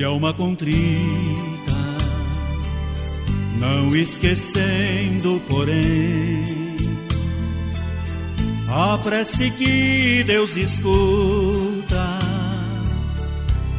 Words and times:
De 0.00 0.04
alma 0.06 0.32
contrita, 0.32 1.76
não 3.58 3.94
esquecendo, 3.94 5.42
porém, 5.46 6.74
a 8.66 8.96
prece 8.96 9.50
que 9.50 10.24
Deus 10.24 10.56
escuta 10.56 12.02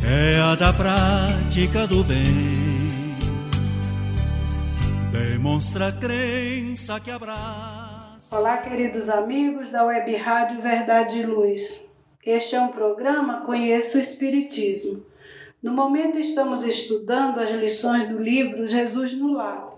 é 0.04 0.40
a 0.42 0.54
da 0.54 0.72
prática 0.72 1.88
do 1.88 2.04
bem. 2.04 3.16
Demonstra 5.12 5.88
a 5.88 5.92
crença 5.92 7.00
que 7.00 7.10
abraça. 7.10 8.38
Olá, 8.38 8.58
queridos 8.58 9.10
amigos 9.10 9.72
da 9.72 9.84
Web 9.86 10.16
Rádio 10.18 10.62
Verdade 10.62 11.18
e 11.18 11.26
Luz. 11.26 11.90
Este 12.24 12.56
é 12.56 12.62
um 12.62 12.68
programa 12.68 13.42
Conheça 13.42 13.98
o 13.98 14.02
Espiritismo. 14.02 15.10
No 15.62 15.72
momento 15.72 16.18
estamos 16.18 16.64
estudando 16.64 17.40
as 17.40 17.52
lições 17.52 18.10
do 18.10 18.18
livro 18.18 18.68
Jesus 18.68 19.14
no 19.14 19.34
Lar. 19.34 19.72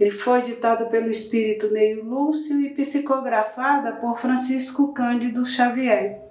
Ele 0.00 0.10
foi 0.10 0.40
ditado 0.40 0.86
pelo 0.86 1.10
espírito 1.10 1.70
Neio 1.70 2.02
Lúcio 2.02 2.58
e 2.62 2.70
psicografada 2.70 3.92
por 3.92 4.18
Francisco 4.18 4.94
Cândido 4.94 5.44
Xavier. 5.44 6.22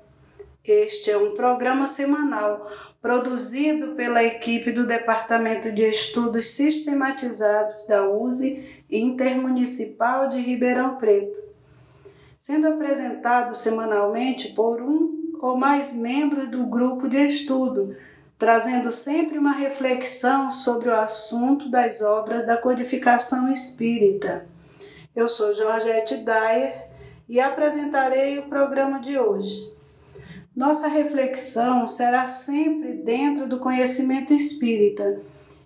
Este 0.66 1.12
é 1.12 1.18
um 1.18 1.36
programa 1.36 1.86
semanal 1.86 2.72
produzido 3.00 3.90
pela 3.90 4.24
equipe 4.24 4.72
do 4.72 4.88
Departamento 4.88 5.72
de 5.72 5.84
Estudos 5.84 6.48
Sistematizados 6.48 7.86
da 7.86 8.10
USE 8.10 8.84
Intermunicipal 8.90 10.28
de 10.28 10.42
Ribeirão 10.42 10.96
Preto, 10.96 11.40
sendo 12.36 12.68
apresentado 12.68 13.54
semanalmente 13.54 14.54
por 14.54 14.82
um 14.82 15.38
ou 15.40 15.56
mais 15.56 15.94
membros 15.94 16.50
do 16.50 16.66
grupo 16.66 17.08
de 17.08 17.18
estudo 17.18 17.96
trazendo 18.42 18.92
sempre 18.92 19.38
uma 19.38 19.52
reflexão 19.52 20.50
sobre 20.50 20.90
o 20.90 20.96
assunto 20.96 21.70
das 21.70 22.02
obras 22.02 22.44
da 22.44 22.58
codificação 22.58 23.52
espírita. 23.52 24.48
Eu 25.16 25.28
sou 25.28 25.54
Georgette 25.54 26.18
Dyer 26.18 26.90
e 27.30 27.40
apresentarei 27.40 28.40
o 28.40 28.50
programa 28.50 29.00
de 29.00 29.16
hoje. 29.20 29.72
Nossa 30.56 30.88
reflexão 30.88 31.88
será 31.88 32.26
sempre 32.26 32.94
dentro 32.94 33.48
do 33.48 33.60
conhecimento 33.60 34.34
espírita 34.34 35.22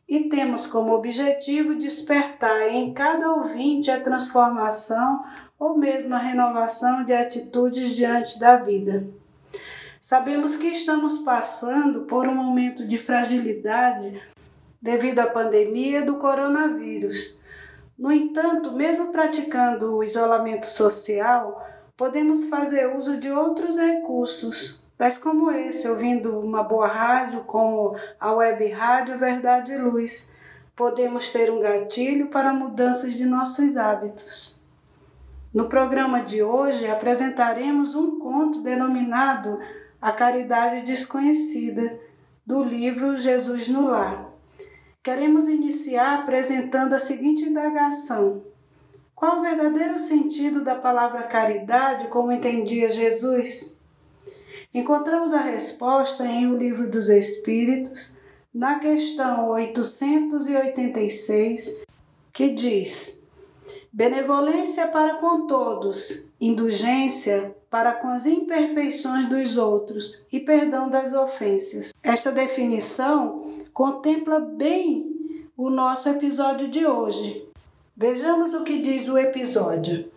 e 0.05 0.27
temos 0.27 0.67
como 0.67 0.93
objetivo 0.93 1.75
despertar 1.75 2.73
em 2.73 2.93
cada 2.93 3.31
ouvinte 3.35 3.89
a 3.89 4.01
transformação 4.01 5.23
ou 5.57 5.77
mesmo 5.77 6.13
a 6.13 6.19
renovação 6.19 7.05
de 7.05 7.13
atitudes 7.13 7.95
diante 7.95 8.37
da 8.37 8.57
vida. 8.57 9.07
Sabemos 10.07 10.55
que 10.55 10.67
estamos 10.67 11.17
passando 11.17 12.01
por 12.01 12.27
um 12.27 12.35
momento 12.35 12.87
de 12.87 12.95
fragilidade 12.95 14.21
devido 14.79 15.17
à 15.17 15.25
pandemia 15.25 16.03
do 16.03 16.17
coronavírus. 16.17 17.41
No 17.97 18.11
entanto, 18.11 18.71
mesmo 18.71 19.11
praticando 19.11 19.95
o 19.95 20.03
isolamento 20.03 20.67
social, 20.67 21.59
podemos 21.97 22.45
fazer 22.45 22.95
uso 22.95 23.19
de 23.19 23.31
outros 23.31 23.77
recursos, 23.77 24.87
tais 24.95 25.17
como 25.17 25.49
esse, 25.49 25.87
ouvindo 25.87 26.39
uma 26.39 26.61
boa 26.61 26.85
rádio, 26.87 27.43
como 27.45 27.95
a 28.19 28.31
web 28.31 28.69
rádio 28.69 29.17
Verdade 29.17 29.71
e 29.71 29.77
Luz. 29.79 30.35
Podemos 30.75 31.31
ter 31.31 31.49
um 31.49 31.59
gatilho 31.59 32.27
para 32.27 32.53
mudanças 32.53 33.15
de 33.15 33.25
nossos 33.25 33.75
hábitos. 33.75 34.61
No 35.51 35.67
programa 35.67 36.21
de 36.21 36.43
hoje 36.43 36.85
apresentaremos 36.85 37.95
um 37.95 38.19
conto 38.19 38.61
denominado 38.61 39.57
a 40.01 40.11
Caridade 40.11 40.85
Desconhecida, 40.85 41.99
do 42.45 42.63
livro 42.63 43.17
Jesus 43.17 43.67
no 43.67 43.87
Lar. 43.87 44.31
Queremos 45.01 45.47
iniciar 45.47 46.19
apresentando 46.19 46.93
a 46.93 46.99
seguinte 46.99 47.41
indagação: 47.43 48.43
Qual 49.15 49.39
o 49.39 49.41
verdadeiro 49.41 49.97
sentido 49.97 50.63
da 50.63 50.75
palavra 50.75 51.23
caridade, 51.23 52.09
como 52.09 52.31
entendia 52.31 52.91
Jesus? 52.91 53.81
Encontramos 54.73 55.33
a 55.33 55.41
resposta 55.41 56.25
em 56.25 56.49
O 56.51 56.57
Livro 56.57 56.89
dos 56.89 57.09
Espíritos, 57.09 58.15
na 58.53 58.79
questão 58.79 59.49
886, 59.49 61.83
que 62.33 62.49
diz: 62.49 63.29
Benevolência 63.91 64.87
para 64.89 65.15
com 65.15 65.47
todos, 65.47 66.31
indulgência 66.39 67.55
para 67.75 67.91
com 67.91 68.07
as 68.07 68.25
imperfeições 68.25 69.27
dos 69.27 69.57
outros 69.57 70.25
e 70.31 70.39
perdão 70.39 70.89
das 70.89 71.11
ofensas. 71.11 71.91
Esta 72.01 72.31
definição 72.31 73.57
contempla 73.73 74.39
bem 74.39 75.51
o 75.57 75.69
nosso 75.69 76.07
episódio 76.07 76.71
de 76.71 76.85
hoje. 76.85 77.45
Vejamos 77.93 78.53
o 78.53 78.63
que 78.63 78.81
diz 78.81 79.09
o 79.09 79.17
episódio. 79.17 80.09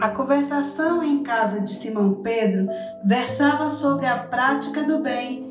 A 0.00 0.08
conversação 0.08 1.04
em 1.04 1.22
casa 1.22 1.60
de 1.60 1.76
Simão 1.76 2.22
Pedro 2.24 2.66
versava 3.04 3.70
sobre 3.70 4.06
a 4.06 4.18
prática 4.18 4.82
do 4.82 4.98
bem 4.98 5.47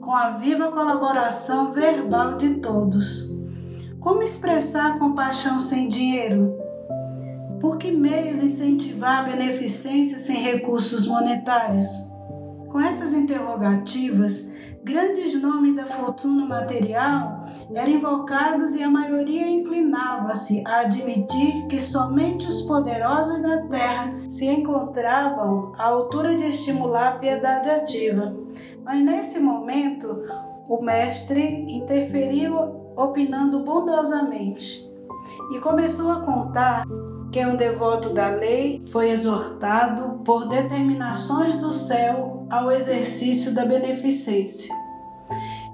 com 0.00 0.14
a 0.14 0.30
viva 0.30 0.72
colaboração 0.72 1.72
verbal 1.72 2.36
de 2.36 2.54
todos. 2.54 3.30
Como 4.00 4.22
expressar 4.22 4.98
compaixão 4.98 5.58
sem 5.58 5.88
dinheiro? 5.88 6.58
Por 7.60 7.76
que 7.76 7.90
meios 7.90 8.38
incentivar 8.38 9.20
a 9.20 9.22
beneficência 9.24 10.18
sem 10.18 10.42
recursos 10.42 11.06
monetários? 11.06 11.88
Com 12.68 12.80
essas 12.80 13.12
interrogativas, 13.12 14.50
grandes 14.82 15.40
nomes 15.40 15.76
da 15.76 15.86
fortuna 15.86 16.46
material 16.46 17.44
eram 17.74 17.90
invocados 17.90 18.74
e 18.74 18.82
a 18.82 18.88
maioria 18.88 19.46
inclinava-se 19.46 20.62
a 20.66 20.80
admitir 20.80 21.66
que 21.66 21.80
somente 21.80 22.46
os 22.46 22.62
poderosos 22.62 23.42
da 23.42 23.62
terra 23.64 24.14
se 24.26 24.46
encontravam 24.46 25.72
à 25.76 25.84
altura 25.84 26.34
de 26.34 26.44
estimular 26.44 27.08
a 27.08 27.18
piedade 27.18 27.68
ativa. 27.68 28.34
Mas 28.90 29.04
nesse 29.04 29.38
momento, 29.38 30.24
o 30.68 30.82
mestre 30.82 31.40
interferiu, 31.68 32.56
opinando 32.96 33.60
bondosamente, 33.60 34.84
e 35.52 35.60
começou 35.60 36.10
a 36.10 36.22
contar 36.22 36.84
que 37.30 37.46
um 37.46 37.54
devoto 37.54 38.08
da 38.08 38.30
lei 38.30 38.84
foi 38.90 39.10
exortado 39.10 40.24
por 40.24 40.48
determinações 40.48 41.56
do 41.60 41.72
céu 41.72 42.48
ao 42.50 42.72
exercício 42.72 43.54
da 43.54 43.64
beneficência. 43.64 44.74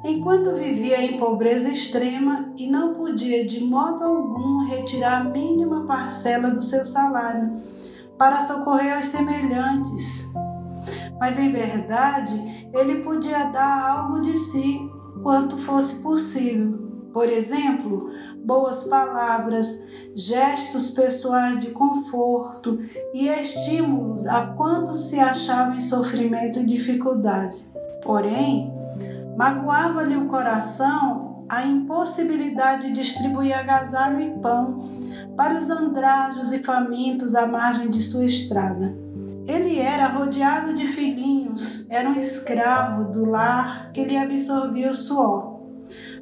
Enquanto 0.04 0.54
vivia 0.54 1.00
em 1.00 1.16
pobreza 1.16 1.70
extrema 1.70 2.52
e 2.54 2.66
não 2.66 2.92
podia 2.92 3.46
de 3.46 3.64
modo 3.64 4.04
algum 4.04 4.66
retirar 4.66 5.22
a 5.22 5.24
mínima 5.24 5.86
parcela 5.86 6.50
do 6.50 6.62
seu 6.62 6.84
salário 6.84 7.62
para 8.18 8.40
socorrer 8.40 8.98
os 8.98 9.06
semelhantes, 9.06 10.34
mas 11.18 11.38
em 11.38 11.50
verdade 11.50 12.68
ele 12.72 13.02
podia 13.02 13.44
dar 13.46 13.90
algo 13.90 14.20
de 14.20 14.36
si 14.36 14.80
quanto 15.22 15.58
fosse 15.58 16.02
possível. 16.02 16.86
Por 17.12 17.28
exemplo, 17.28 18.10
boas 18.44 18.84
palavras, 18.84 19.88
gestos 20.14 20.90
pessoais 20.90 21.58
de 21.60 21.70
conforto 21.70 22.78
e 23.14 23.28
estímulos 23.28 24.26
a 24.26 24.48
quantos 24.48 25.08
se 25.08 25.18
achavam 25.18 25.76
em 25.76 25.80
sofrimento 25.80 26.60
e 26.60 26.66
dificuldade. 26.66 27.56
Porém, 28.02 28.72
magoava-lhe 29.36 30.16
o 30.16 30.26
coração 30.26 31.44
a 31.48 31.64
impossibilidade 31.64 32.88
de 32.88 32.92
distribuir 32.92 33.56
agasalho 33.56 34.20
e 34.20 34.38
pão 34.40 34.82
para 35.36 35.56
os 35.56 35.70
andrajos 35.70 36.52
e 36.52 36.58
famintos 36.62 37.34
à 37.34 37.46
margem 37.46 37.90
de 37.90 38.00
sua 38.00 38.24
estrada. 38.24 39.05
Ele 39.46 39.78
era 39.78 40.08
rodeado 40.08 40.74
de 40.74 40.86
filhinhos, 40.86 41.86
era 41.88 42.08
um 42.08 42.14
escravo 42.14 43.10
do 43.12 43.24
lar 43.24 43.92
que 43.92 44.04
lhe 44.04 44.16
absorvia 44.16 44.90
o 44.90 44.94
suor. 44.94 45.60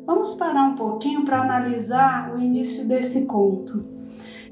Vamos 0.06 0.34
parar 0.34 0.64
um 0.64 0.74
pouquinho 0.74 1.24
para 1.24 1.40
analisar 1.40 2.34
o 2.34 2.38
início 2.38 2.86
desse 2.86 3.26
conto. 3.26 3.94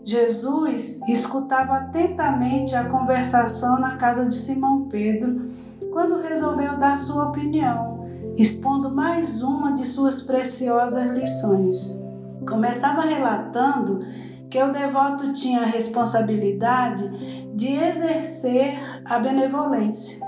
Jesus 0.04 1.00
escutava 1.06 1.74
atentamente 1.74 2.74
a 2.74 2.88
conversação 2.88 3.78
na 3.78 3.96
casa 3.96 4.26
de 4.26 4.34
Simão 4.34 4.88
Pedro 4.88 5.48
quando 5.92 6.22
resolveu 6.22 6.78
dar 6.78 6.98
sua 6.98 7.28
opinião, 7.28 8.08
expondo 8.36 8.90
mais 8.90 9.42
uma 9.42 9.74
de 9.74 9.86
suas 9.86 10.22
preciosas 10.22 11.12
lições. 11.12 12.02
Começava 12.48 13.02
relatando 13.02 14.00
que 14.48 14.62
o 14.62 14.72
devoto 14.72 15.32
tinha 15.32 15.62
a 15.62 15.66
responsabilidade 15.66 17.41
de 17.54 17.74
exercer 17.74 18.78
a 19.04 19.18
benevolência. 19.18 20.24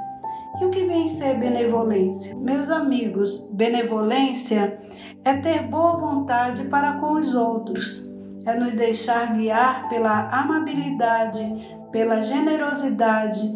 E 0.60 0.64
o 0.64 0.70
que 0.70 0.84
vem 0.84 1.08
ser 1.08 1.38
benevolência? 1.38 2.36
Meus 2.36 2.70
amigos, 2.70 3.50
benevolência 3.52 4.78
é 5.24 5.34
ter 5.34 5.64
boa 5.64 5.96
vontade 5.96 6.64
para 6.64 7.00
com 7.00 7.14
os 7.14 7.34
outros, 7.34 8.14
é 8.46 8.54
nos 8.56 8.72
deixar 8.74 9.34
guiar 9.34 9.88
pela 9.88 10.28
amabilidade, 10.28 11.76
pela 11.90 12.20
generosidade, 12.20 13.52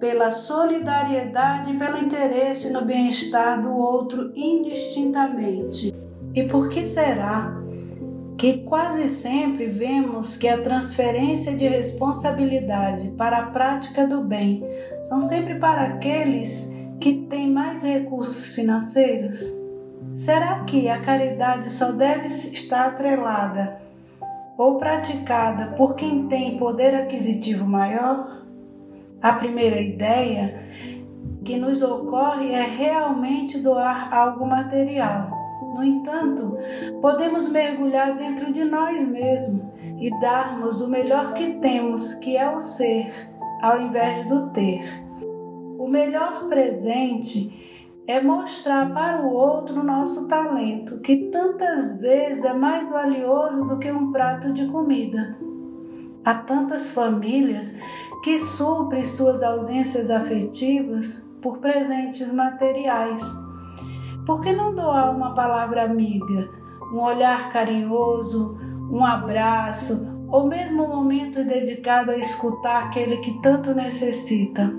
pela 0.00 0.32
solidariedade 0.32 1.72
e 1.72 1.78
pelo 1.78 1.98
interesse 1.98 2.72
no 2.72 2.84
bem-estar 2.84 3.62
do 3.62 3.72
outro 3.72 4.32
indistintamente. 4.34 5.94
E 6.34 6.42
por 6.44 6.68
que 6.68 6.84
será 6.84 7.61
que 8.42 8.64
quase 8.64 9.08
sempre 9.08 9.66
vemos 9.66 10.34
que 10.34 10.48
a 10.48 10.60
transferência 10.60 11.54
de 11.54 11.68
responsabilidade 11.68 13.10
para 13.10 13.38
a 13.38 13.46
prática 13.46 14.04
do 14.04 14.20
bem 14.20 14.64
são 15.02 15.22
sempre 15.22 15.60
para 15.60 15.82
aqueles 15.82 16.68
que 16.98 17.14
têm 17.30 17.48
mais 17.48 17.82
recursos 17.82 18.52
financeiros? 18.52 19.48
Será 20.12 20.58
que 20.64 20.88
a 20.88 20.98
caridade 20.98 21.70
só 21.70 21.92
deve 21.92 22.26
estar 22.26 22.88
atrelada 22.88 23.80
ou 24.58 24.76
praticada 24.76 25.76
por 25.76 25.94
quem 25.94 26.26
tem 26.26 26.56
poder 26.56 26.96
aquisitivo 26.96 27.64
maior? 27.64 28.42
A 29.22 29.34
primeira 29.34 29.80
ideia 29.80 30.68
que 31.44 31.56
nos 31.56 31.80
ocorre 31.80 32.50
é 32.50 32.62
realmente 32.62 33.60
doar 33.60 34.12
algo 34.12 34.44
material. 34.44 35.41
No 35.74 35.82
entanto, 35.82 36.56
podemos 37.00 37.48
mergulhar 37.48 38.16
dentro 38.16 38.52
de 38.52 38.64
nós 38.64 39.06
mesmos 39.06 39.62
e 40.00 40.10
darmos 40.20 40.80
o 40.80 40.88
melhor 40.88 41.32
que 41.34 41.54
temos, 41.54 42.14
que 42.14 42.36
é 42.36 42.54
o 42.54 42.60
ser, 42.60 43.10
ao 43.62 43.80
invés 43.80 44.26
do 44.26 44.50
ter. 44.50 44.84
O 45.78 45.88
melhor 45.88 46.48
presente 46.48 47.62
é 48.06 48.20
mostrar 48.20 48.92
para 48.92 49.22
o 49.22 49.32
outro 49.32 49.80
o 49.80 49.84
nosso 49.84 50.28
talento, 50.28 51.00
que 51.00 51.28
tantas 51.30 52.00
vezes 52.00 52.44
é 52.44 52.52
mais 52.52 52.90
valioso 52.90 53.64
do 53.64 53.78
que 53.78 53.90
um 53.90 54.10
prato 54.10 54.52
de 54.52 54.66
comida. 54.66 55.36
Há 56.24 56.34
tantas 56.34 56.90
famílias 56.90 57.76
que 58.22 58.38
suprem 58.38 59.02
suas 59.02 59.42
ausências 59.42 60.10
afetivas 60.10 61.36
por 61.42 61.58
presentes 61.58 62.32
materiais. 62.32 63.22
Por 64.26 64.40
que 64.40 64.52
não 64.52 64.74
doar 64.74 65.14
uma 65.14 65.34
palavra 65.34 65.82
amiga, 65.82 66.48
um 66.92 67.00
olhar 67.00 67.50
carinhoso, 67.50 68.60
um 68.90 69.04
abraço 69.04 70.26
ou 70.28 70.46
mesmo 70.46 70.84
um 70.84 70.88
momento 70.88 71.44
dedicado 71.44 72.10
a 72.10 72.16
escutar 72.16 72.84
aquele 72.84 73.16
que 73.18 73.40
tanto 73.42 73.74
necessita? 73.74 74.72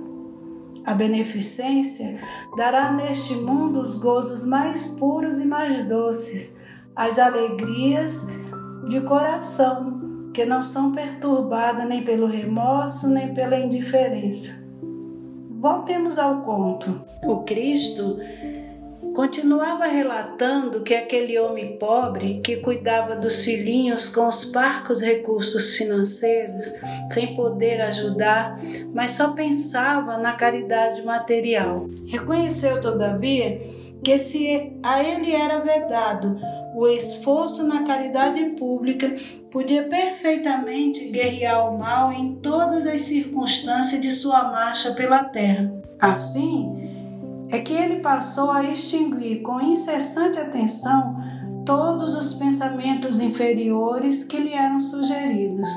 A 0.86 0.94
beneficência 0.94 2.20
dará 2.58 2.92
neste 2.92 3.34
mundo 3.36 3.80
os 3.80 3.96
gozos 3.96 4.46
mais 4.46 4.98
puros 5.00 5.38
e 5.38 5.46
mais 5.46 5.86
doces, 5.88 6.60
as 6.96 7.20
alegrias 7.20 8.28
de 8.88 9.00
coração, 9.02 10.30
que 10.34 10.46
não 10.46 10.64
são 10.64 10.92
perturbadas 10.92 11.88
nem 11.88 12.04
pelo 12.04 12.28
remorso 12.28 13.08
nem 13.10 13.34
pela 13.34 13.58
indiferença. 13.58 14.64
Voltemos 15.52 16.18
ao 16.20 16.42
conto. 16.42 17.06
O 17.24 17.44
Cristo 17.44 18.18
Continuava 19.14 19.86
relatando 19.86 20.82
que 20.82 20.96
aquele 20.96 21.38
homem 21.38 21.78
pobre 21.78 22.42
que 22.44 22.58
cuidava 22.58 23.16
dos 23.16 23.44
filhinhos 23.44 24.10
com 24.10 24.28
os 24.28 24.46
parcos 24.46 25.02
recursos 25.02 25.76
financeiros, 25.76 26.74
sem 27.12 27.36
poder 27.36 27.80
ajudar, 27.82 28.60
mas 28.92 29.12
só 29.12 29.34
pensava 29.34 30.18
na 30.18 30.34
caridade 30.34 31.04
material. 31.04 31.88
Reconheceu, 32.08 32.82
todavia, 32.82 33.62
que 34.04 34.18
se 34.18 34.74
a 34.82 35.04
ele 35.04 35.32
era 35.32 35.60
vedado 35.60 36.40
o 36.76 36.88
esforço 36.88 37.64
na 37.64 37.84
caridade 37.84 38.44
pública, 38.58 39.14
podia 39.52 39.84
perfeitamente 39.84 41.06
guerrear 41.10 41.72
o 41.72 41.78
mal 41.78 42.12
em 42.12 42.34
todas 42.36 42.88
as 42.88 43.02
circunstâncias 43.02 44.02
de 44.02 44.12
sua 44.12 44.44
marcha 44.46 44.92
pela 44.94 45.24
terra. 45.24 45.72
Assim, 46.00 46.93
é 47.54 47.60
que 47.60 47.72
ele 47.72 47.98
passou 47.98 48.50
a 48.50 48.64
extinguir 48.64 49.44
com 49.44 49.62
incessante 49.62 50.40
atenção 50.40 51.16
todos 51.64 52.16
os 52.16 52.34
pensamentos 52.34 53.20
inferiores 53.20 54.24
que 54.24 54.40
lhe 54.40 54.54
eram 54.54 54.80
sugeridos. 54.80 55.70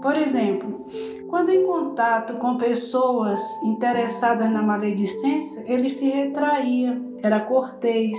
Por 0.00 0.16
exemplo, 0.16 0.86
quando 1.28 1.50
em 1.50 1.62
contato 1.62 2.38
com 2.38 2.56
pessoas 2.56 3.62
interessadas 3.64 4.50
na 4.50 4.62
maledicência, 4.62 5.70
ele 5.70 5.90
se 5.90 6.08
retraía, 6.08 6.98
era 7.22 7.40
cortês 7.40 8.16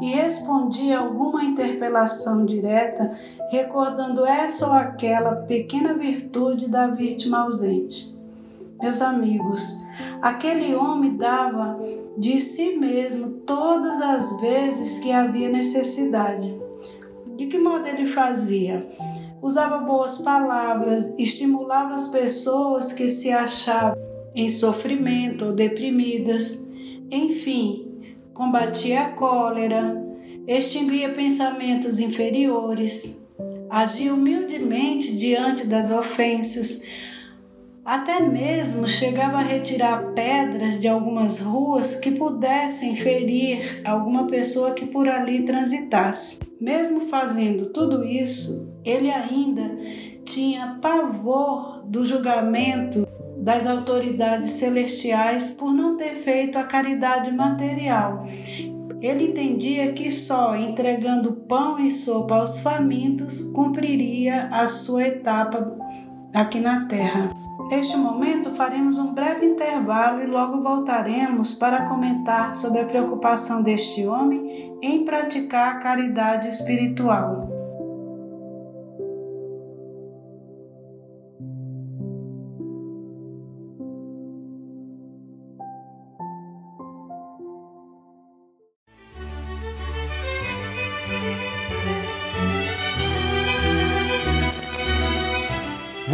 e 0.00 0.06
respondia 0.10 0.98
alguma 0.98 1.44
interpelação 1.44 2.44
direta, 2.44 3.16
recordando 3.52 4.26
essa 4.26 4.66
ou 4.66 4.72
aquela 4.72 5.36
pequena 5.36 5.94
virtude 5.94 6.68
da 6.68 6.88
vítima 6.88 7.44
ausente. 7.44 8.12
Meus 8.82 9.00
amigos, 9.00 9.88
aquele 10.20 10.74
homem 10.74 11.16
dava 11.16 11.78
de 12.16 12.40
si 12.40 12.76
mesmo 12.76 13.30
todas 13.46 14.00
as 14.00 14.40
vezes 14.40 14.98
que 14.98 15.10
havia 15.10 15.48
necessidade. 15.48 16.54
De 17.36 17.46
que 17.46 17.58
modo 17.58 17.86
ele 17.86 18.06
fazia? 18.06 18.80
Usava 19.42 19.78
boas 19.78 20.18
palavras, 20.18 21.14
estimulava 21.18 21.94
as 21.94 22.08
pessoas 22.08 22.92
que 22.92 23.08
se 23.08 23.30
achavam 23.30 23.98
em 24.34 24.48
sofrimento 24.48 25.46
ou 25.46 25.52
deprimidas, 25.52 26.68
enfim, 27.10 27.90
combatia 28.34 29.00
a 29.00 29.08
cólera, 29.12 30.00
extinguia 30.46 31.10
pensamentos 31.10 32.00
inferiores, 32.00 33.26
agia 33.68 34.12
humildemente 34.12 35.16
diante 35.16 35.66
das 35.66 35.90
ofensas, 35.90 36.82
até 37.84 38.20
mesmo 38.20 38.86
chegava 38.86 39.38
a 39.38 39.42
retirar 39.42 40.12
pedras 40.12 40.78
de 40.78 40.86
algumas 40.86 41.40
ruas 41.40 41.94
que 41.94 42.10
pudessem 42.10 42.94
ferir 42.96 43.80
alguma 43.84 44.26
pessoa 44.26 44.72
que 44.72 44.86
por 44.86 45.08
ali 45.08 45.44
transitasse. 45.44 46.38
Mesmo 46.60 47.00
fazendo 47.02 47.66
tudo 47.66 48.04
isso, 48.04 48.70
ele 48.84 49.10
ainda 49.10 49.76
tinha 50.24 50.78
pavor 50.80 51.82
do 51.86 52.04
julgamento 52.04 53.06
das 53.38 53.66
autoridades 53.66 54.50
celestiais 54.50 55.50
por 55.50 55.72
não 55.72 55.96
ter 55.96 56.16
feito 56.16 56.58
a 56.58 56.64
caridade 56.64 57.32
material. 57.32 58.24
Ele 59.00 59.28
entendia 59.28 59.92
que 59.92 60.10
só 60.10 60.54
entregando 60.54 61.32
pão 61.48 61.78
e 61.78 61.90
sopa 61.90 62.36
aos 62.36 62.58
famintos 62.58 63.40
cumpriria 63.40 64.48
a 64.52 64.68
sua 64.68 65.06
etapa 65.06 65.74
aqui 66.34 66.60
na 66.60 66.84
terra. 66.86 67.30
Neste 67.70 67.96
momento, 67.96 68.50
faremos 68.56 68.98
um 68.98 69.14
breve 69.14 69.46
intervalo 69.46 70.20
e 70.20 70.26
logo 70.26 70.60
voltaremos 70.60 71.54
para 71.54 71.88
comentar 71.88 72.52
sobre 72.52 72.80
a 72.80 72.84
preocupação 72.84 73.62
deste 73.62 74.04
homem 74.04 74.76
em 74.82 75.04
praticar 75.04 75.76
a 75.76 75.78
caridade 75.78 76.48
espiritual. 76.48 77.59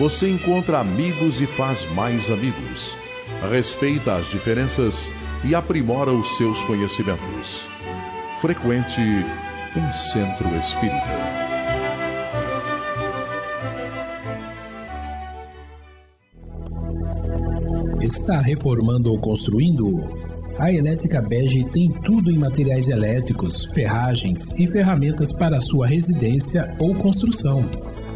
você 0.00 0.30
encontra 0.30 0.78
amigos 0.78 1.42
e 1.42 1.46
faz 1.46 1.84
mais 1.92 2.30
amigos. 2.30 2.96
Respeita 3.50 4.14
as 4.14 4.30
diferenças 4.30 5.10
e 5.44 5.54
aprimora 5.54 6.10
os 6.10 6.38
seus 6.38 6.62
conhecimentos. 6.62 7.66
Frequente 8.40 8.98
um 9.76 9.92
centro 9.92 10.48
espírita. 10.56 11.04
Está 18.00 18.40
reformando 18.40 19.10
ou 19.10 19.20
construindo? 19.20 20.02
A 20.58 20.72
Elétrica 20.72 21.20
Bege 21.20 21.64
tem 21.64 21.92
tudo 22.02 22.30
em 22.30 22.38
materiais 22.38 22.88
elétricos, 22.88 23.66
ferragens 23.74 24.48
e 24.58 24.66
ferramentas 24.66 25.30
para 25.30 25.60
sua 25.60 25.86
residência 25.86 26.74
ou 26.80 26.94
construção. 26.94 27.68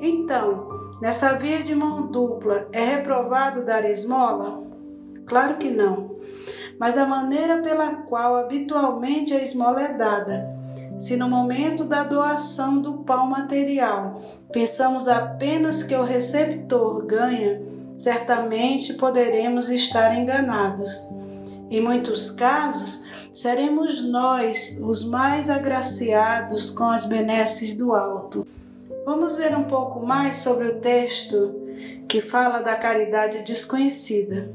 então, 0.00 0.91
Nessa 1.02 1.32
via 1.32 1.64
de 1.64 1.74
mão 1.74 2.06
dupla, 2.06 2.68
é 2.70 2.84
reprovado 2.84 3.64
dar 3.64 3.84
esmola? 3.90 4.62
Claro 5.26 5.56
que 5.56 5.68
não. 5.68 6.14
Mas 6.78 6.96
a 6.96 7.04
maneira 7.04 7.60
pela 7.60 7.92
qual 8.04 8.36
habitualmente 8.36 9.34
a 9.34 9.42
esmola 9.42 9.82
é 9.82 9.94
dada. 9.94 10.48
Se 10.96 11.16
no 11.16 11.28
momento 11.28 11.82
da 11.82 12.04
doação 12.04 12.80
do 12.80 12.98
pão 12.98 13.26
material 13.26 14.22
pensamos 14.52 15.08
apenas 15.08 15.82
que 15.82 15.96
o 15.96 16.04
receptor 16.04 17.04
ganha, 17.04 17.60
certamente 17.96 18.94
poderemos 18.94 19.70
estar 19.70 20.16
enganados. 20.16 21.10
Em 21.68 21.80
muitos 21.80 22.30
casos, 22.30 23.08
seremos 23.32 24.00
nós 24.04 24.78
os 24.80 25.02
mais 25.02 25.50
agraciados 25.50 26.70
com 26.70 26.84
as 26.84 27.06
benesses 27.06 27.74
do 27.74 27.92
alto. 27.92 28.46
Vamos 29.04 29.36
ver 29.36 29.56
um 29.56 29.64
pouco 29.64 30.04
mais 30.04 30.36
sobre 30.36 30.68
o 30.68 30.80
texto 30.80 31.60
que 32.08 32.20
fala 32.20 32.60
da 32.60 32.76
caridade 32.76 33.42
desconhecida. 33.42 34.54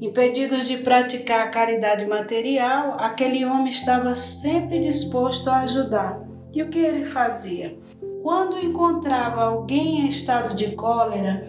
Impedidos 0.00 0.68
de 0.68 0.76
praticar 0.76 1.46
a 1.46 1.50
caridade 1.50 2.06
material, 2.06 2.96
aquele 3.00 3.44
homem 3.44 3.68
estava 3.68 4.14
sempre 4.14 4.78
disposto 4.78 5.50
a 5.50 5.60
ajudar. 5.62 6.22
E 6.54 6.62
o 6.62 6.68
que 6.68 6.78
ele 6.78 7.04
fazia? 7.04 7.76
Quando 8.22 8.58
encontrava 8.58 9.42
alguém 9.42 10.02
em 10.02 10.08
estado 10.08 10.54
de 10.54 10.72
cólera, 10.72 11.48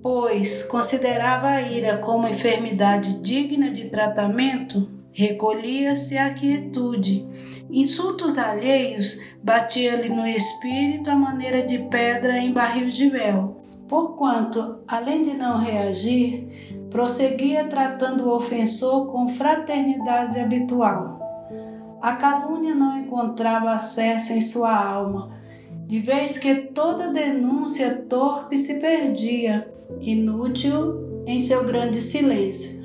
pois 0.00 0.62
considerava 0.62 1.48
a 1.48 1.62
ira 1.62 1.98
como 1.98 2.28
enfermidade 2.28 3.20
digna 3.20 3.72
de 3.72 3.88
tratamento, 3.88 4.88
recolhia-se 5.12 6.16
à 6.16 6.32
quietude. 6.32 7.26
Insultos 7.72 8.36
alheios 8.36 9.24
batia-lhe 9.42 10.10
no 10.10 10.26
espírito 10.26 11.08
a 11.10 11.14
maneira 11.14 11.62
de 11.62 11.78
pedra 11.78 12.36
em 12.36 12.52
barril 12.52 12.88
de 12.88 13.10
mel. 13.10 13.62
Porquanto, 13.88 14.80
além 14.86 15.22
de 15.22 15.32
não 15.32 15.58
reagir, 15.58 16.84
prosseguia 16.90 17.64
tratando 17.64 18.26
o 18.26 18.36
ofensor 18.36 19.06
com 19.06 19.26
fraternidade 19.30 20.38
habitual. 20.38 21.18
A 22.02 22.12
calúnia 22.16 22.74
não 22.74 22.98
encontrava 22.98 23.70
acesso 23.70 24.34
em 24.34 24.40
sua 24.42 24.76
alma, 24.76 25.30
de 25.86 25.98
vez 25.98 26.36
que 26.36 26.54
toda 26.54 27.10
denúncia 27.10 28.04
torpe 28.06 28.58
se 28.58 28.80
perdia, 28.80 29.72
inútil 29.98 31.24
em 31.26 31.40
seu 31.40 31.64
grande 31.64 32.02
silêncio 32.02 32.82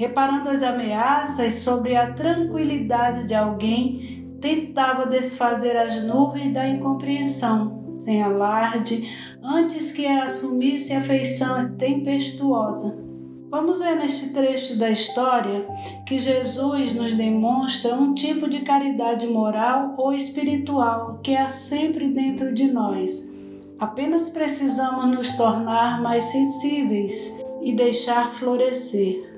reparando 0.00 0.48
as 0.48 0.62
ameaças 0.62 1.56
sobre 1.56 1.94
a 1.94 2.10
tranquilidade 2.14 3.26
de 3.26 3.34
alguém, 3.34 4.19
tentava 4.40 5.06
desfazer 5.06 5.76
as 5.76 6.02
nuvens 6.04 6.52
da 6.52 6.66
incompreensão, 6.66 7.96
sem 7.98 8.22
alarde, 8.22 9.08
antes 9.42 9.92
que 9.92 10.06
assumisse 10.06 10.92
a 10.92 11.02
feição 11.02 11.76
tempestuosa. 11.76 13.04
Vamos 13.50 13.80
ver 13.80 13.96
neste 13.96 14.28
trecho 14.28 14.78
da 14.78 14.88
história 14.88 15.66
que 16.06 16.16
Jesus 16.16 16.94
nos 16.94 17.16
demonstra 17.16 17.94
um 17.94 18.14
tipo 18.14 18.48
de 18.48 18.60
caridade 18.60 19.26
moral 19.26 19.94
ou 19.98 20.12
espiritual 20.14 21.18
que 21.20 21.34
há 21.34 21.48
sempre 21.48 22.12
dentro 22.12 22.54
de 22.54 22.70
nós. 22.70 23.36
Apenas 23.80 24.28
precisamos 24.28 25.08
nos 25.08 25.36
tornar 25.36 26.00
mais 26.00 26.24
sensíveis 26.24 27.44
e 27.60 27.72
deixar 27.72 28.34
florescer. 28.34 29.28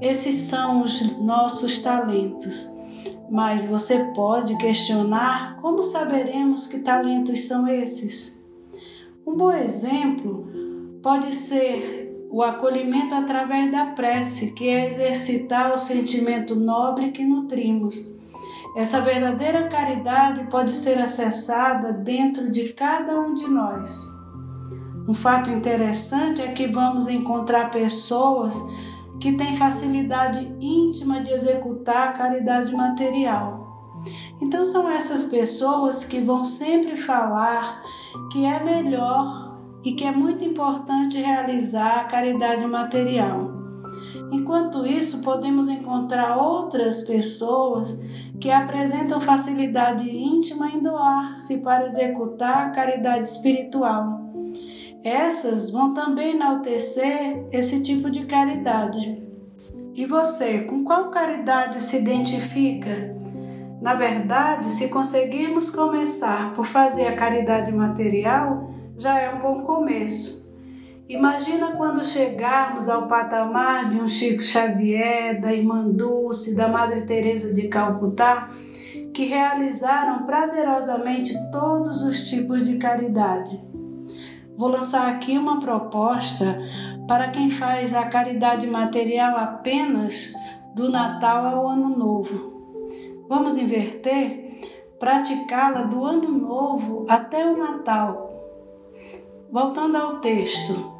Esses 0.00 0.34
são 0.34 0.82
os 0.82 1.16
nossos 1.18 1.80
talentos. 1.80 2.75
Mas 3.30 3.66
você 3.66 4.12
pode 4.14 4.56
questionar 4.56 5.56
como 5.56 5.82
saberemos 5.82 6.68
que 6.68 6.80
talentos 6.80 7.40
são 7.40 7.66
esses? 7.66 8.44
Um 9.26 9.36
bom 9.36 9.52
exemplo 9.52 10.46
pode 11.02 11.34
ser 11.34 12.26
o 12.30 12.42
acolhimento 12.42 13.14
através 13.14 13.70
da 13.70 13.86
prece, 13.86 14.52
que 14.52 14.68
é 14.68 14.86
exercitar 14.86 15.72
o 15.72 15.78
sentimento 15.78 16.54
nobre 16.54 17.10
que 17.10 17.24
nutrimos. 17.24 18.18
Essa 18.76 19.00
verdadeira 19.00 19.68
caridade 19.68 20.44
pode 20.50 20.72
ser 20.72 21.00
acessada 21.00 21.92
dentro 21.92 22.50
de 22.50 22.72
cada 22.72 23.18
um 23.18 23.34
de 23.34 23.48
nós. 23.48 24.16
Um 25.08 25.14
fato 25.14 25.50
interessante 25.50 26.42
é 26.42 26.48
que 26.48 26.66
vamos 26.66 27.08
encontrar 27.08 27.70
pessoas 27.70 28.56
que 29.20 29.32
tem 29.32 29.56
facilidade 29.56 30.54
íntima 30.60 31.20
de 31.20 31.32
executar 31.32 32.08
a 32.08 32.12
caridade 32.12 32.74
material. 32.74 33.66
Então 34.40 34.64
são 34.64 34.88
essas 34.88 35.24
pessoas 35.24 36.04
que 36.04 36.20
vão 36.20 36.44
sempre 36.44 36.96
falar 36.96 37.82
que 38.30 38.44
é 38.44 38.62
melhor 38.62 39.56
e 39.84 39.92
que 39.92 40.04
é 40.04 40.10
muito 40.10 40.44
importante 40.44 41.18
realizar 41.18 42.00
a 42.00 42.04
caridade 42.04 42.66
material. 42.66 43.56
Enquanto 44.30 44.86
isso, 44.86 45.22
podemos 45.22 45.68
encontrar 45.68 46.36
outras 46.36 47.04
pessoas 47.04 48.02
que 48.40 48.50
apresentam 48.50 49.20
facilidade 49.20 50.08
íntima 50.10 50.68
em 50.68 50.82
doar-se 50.82 51.62
para 51.62 51.86
executar 51.86 52.66
a 52.66 52.70
caridade 52.70 53.26
espiritual. 53.26 54.25
Essas 55.04 55.70
vão 55.70 55.94
também 55.94 56.34
enaltecer 56.34 57.46
esse 57.52 57.82
tipo 57.82 58.10
de 58.10 58.26
caridade. 58.26 59.22
E 59.94 60.04
você, 60.04 60.60
com 60.64 60.84
qual 60.84 61.10
caridade 61.10 61.82
se 61.82 61.98
identifica? 61.98 63.16
Na 63.80 63.94
verdade, 63.94 64.70
se 64.72 64.88
conseguirmos 64.88 65.70
começar 65.70 66.52
por 66.54 66.66
fazer 66.66 67.06
a 67.06 67.16
caridade 67.16 67.72
material, 67.72 68.70
já 68.96 69.18
é 69.18 69.32
um 69.32 69.40
bom 69.40 69.62
começo. 69.62 70.46
Imagina 71.08 71.72
quando 71.76 72.04
chegarmos 72.04 72.88
ao 72.88 73.06
patamar 73.06 73.90
de 73.90 73.96
um 73.96 74.08
Chico 74.08 74.42
Xavier, 74.42 75.40
da 75.40 75.52
Irmã 75.52 75.88
Dulce, 75.88 76.56
da 76.56 76.66
Madre 76.66 77.06
Teresa 77.06 77.54
de 77.54 77.68
Calcutá, 77.68 78.50
que 79.14 79.24
realizaram 79.24 80.26
prazerosamente 80.26 81.32
todos 81.52 82.02
os 82.02 82.28
tipos 82.28 82.66
de 82.66 82.76
caridade. 82.76 83.62
Vou 84.56 84.68
lançar 84.68 85.08
aqui 85.08 85.36
uma 85.36 85.60
proposta 85.60 86.58
para 87.06 87.30
quem 87.30 87.50
faz 87.50 87.94
a 87.94 88.06
caridade 88.06 88.66
material 88.66 89.36
apenas 89.36 90.32
do 90.74 90.90
Natal 90.90 91.46
ao 91.46 91.68
Ano 91.68 91.96
Novo. 91.96 93.26
Vamos 93.28 93.56
inverter? 93.56 94.60
Praticá-la 94.98 95.82
do 95.82 96.04
Ano 96.04 96.30
Novo 96.30 97.04
até 97.08 97.46
o 97.46 97.56
Natal. 97.56 98.30
Voltando 99.50 99.96
ao 99.96 100.20
texto, 100.20 100.96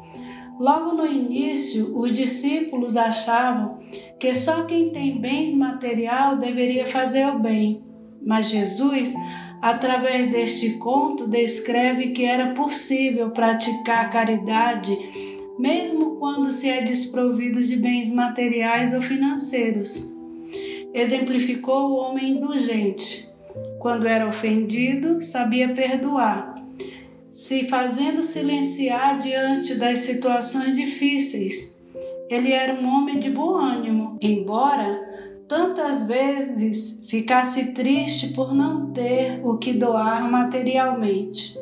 Logo 0.59 0.93
no 0.93 1.05
início, 1.05 1.99
os 1.99 2.11
discípulos 2.11 2.97
achavam 2.97 3.77
que 4.19 4.33
só 4.33 4.63
quem 4.63 4.89
tem 4.89 5.21
bens 5.21 5.53
material 5.53 6.35
deveria 6.35 6.87
fazer 6.87 7.27
o 7.27 7.37
bem. 7.37 7.83
Mas 8.25 8.49
Jesus, 8.49 9.13
através 9.61 10.31
deste 10.31 10.71
conto, 10.71 11.27
descreve 11.27 12.09
que 12.09 12.25
era 12.25 12.53
possível 12.53 13.31
praticar 13.31 14.09
caridade 14.09 14.97
mesmo 15.57 16.17
quando 16.17 16.51
se 16.51 16.69
é 16.69 16.81
desprovido 16.81 17.63
de 17.63 17.75
bens 17.75 18.13
materiais 18.13 18.93
ou 18.93 19.01
financeiros. 19.01 20.15
Exemplificou 20.93 21.91
o 21.91 21.95
homem 21.95 22.33
indulgente. 22.33 23.27
Quando 23.79 24.07
era 24.07 24.27
ofendido, 24.27 25.19
sabia 25.19 25.69
perdoar 25.69 26.57
se 27.29 27.67
fazendo 27.67 28.23
silenciar 28.23 29.19
diante 29.19 29.75
das 29.75 29.99
situações 29.99 30.75
difíceis. 30.75 31.85
Ele 32.29 32.51
era 32.51 32.73
um 32.73 32.87
homem 32.87 33.19
de 33.19 33.29
bom 33.29 33.55
ânimo, 33.55 34.17
embora 34.19 35.06
tantas 35.47 36.03
vezes 36.03 37.05
ficasse 37.09 37.73
triste 37.73 38.33
por 38.33 38.53
não 38.53 38.91
ter 38.91 39.41
o 39.43 39.57
que 39.57 39.73
doar 39.73 40.29
materialmente. 40.29 41.57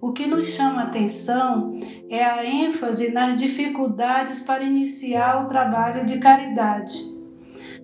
O 0.00 0.12
que 0.12 0.26
nos 0.26 0.48
chama 0.48 0.82
atenção 0.82 1.78
é 2.08 2.24
a 2.24 2.44
ênfase 2.44 3.12
nas 3.12 3.36
dificuldades 3.36 4.40
para 4.40 4.64
iniciar 4.64 5.44
o 5.44 5.48
trabalho 5.48 6.04
de 6.06 6.18
caridade. 6.18 7.14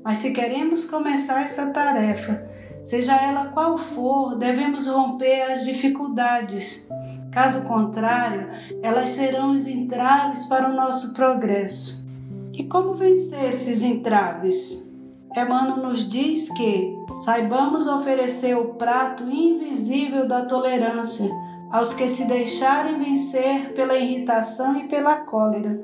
Mas 0.04 0.18
se 0.18 0.32
queremos 0.32 0.84
começar 0.84 1.42
essa 1.42 1.72
tarefa, 1.72 2.48
Seja 2.82 3.14
ela 3.14 3.46
qual 3.46 3.78
for, 3.78 4.36
devemos 4.36 4.88
romper 4.88 5.42
as 5.42 5.64
dificuldades. 5.64 6.88
Caso 7.30 7.62
contrário, 7.62 8.48
elas 8.82 9.10
serão 9.10 9.52
os 9.52 9.68
entraves 9.68 10.46
para 10.46 10.68
o 10.68 10.74
nosso 10.74 11.14
progresso. 11.14 12.04
E 12.52 12.64
como 12.64 12.94
vencer 12.94 13.44
esses 13.44 13.84
entraves? 13.84 14.91
Emmanuel 15.34 15.78
nos 15.78 16.08
diz 16.08 16.50
que 16.50 16.94
saibamos 17.24 17.86
oferecer 17.86 18.54
o 18.56 18.74
prato 18.74 19.24
invisível 19.24 20.28
da 20.28 20.44
tolerância 20.44 21.30
aos 21.70 21.94
que 21.94 22.06
se 22.06 22.26
deixarem 22.26 22.98
vencer 22.98 23.72
pela 23.72 23.96
irritação 23.96 24.76
e 24.76 24.88
pela 24.88 25.16
cólera. 25.16 25.80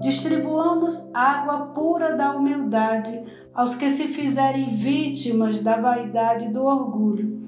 Distribuamos 0.00 1.12
água 1.12 1.66
pura 1.74 2.16
da 2.16 2.36
humildade 2.36 3.24
aos 3.52 3.74
que 3.74 3.90
se 3.90 4.08
fizerem 4.08 4.68
vítimas 4.68 5.60
da 5.60 5.80
vaidade 5.80 6.44
e 6.44 6.52
do 6.52 6.64
orgulho, 6.64 7.42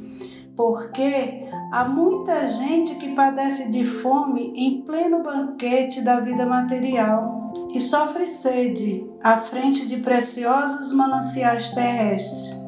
porque 0.56 1.48
há 1.72 1.84
muita 1.84 2.46
gente 2.48 2.96
que 2.96 3.14
padece 3.14 3.70
de 3.70 3.86
fome 3.86 4.52
em 4.56 4.82
pleno 4.82 5.22
banquete 5.22 6.02
da 6.02 6.18
vida 6.18 6.44
material 6.44 7.43
e 7.72 7.80
sofre 7.80 8.26
sede 8.26 9.06
à 9.22 9.38
frente 9.38 9.88
de 9.88 9.98
preciosos 9.98 10.92
mananciais 10.92 11.70
terrestres. 11.70 12.62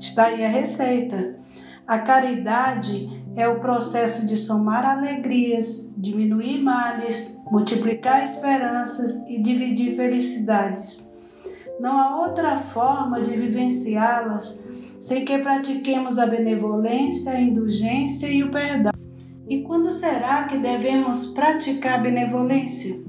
Está 0.00 0.26
aí 0.26 0.44
a 0.44 0.48
receita. 0.48 1.36
A 1.86 1.98
caridade 1.98 3.22
é 3.36 3.48
o 3.48 3.60
processo 3.60 4.26
de 4.26 4.36
somar 4.36 4.84
alegrias, 4.84 5.94
diminuir 5.96 6.62
males, 6.62 7.42
multiplicar 7.50 8.22
esperanças 8.22 9.24
e 9.28 9.42
dividir 9.42 9.96
felicidades. 9.96 11.08
Não 11.80 11.98
há 11.98 12.20
outra 12.20 12.58
forma 12.58 13.22
de 13.22 13.36
vivenciá-las 13.36 14.68
sem 15.00 15.24
que 15.24 15.38
pratiquemos 15.38 16.18
a 16.18 16.26
benevolência, 16.26 17.32
a 17.32 17.40
indulgência 17.40 18.26
e 18.26 18.42
o 18.42 18.50
perdão. 18.50 18.92
E 19.48 19.62
quando 19.62 19.92
será 19.92 20.44
que 20.44 20.58
devemos 20.58 21.28
praticar 21.28 22.00
a 22.00 22.02
benevolência? 22.02 23.08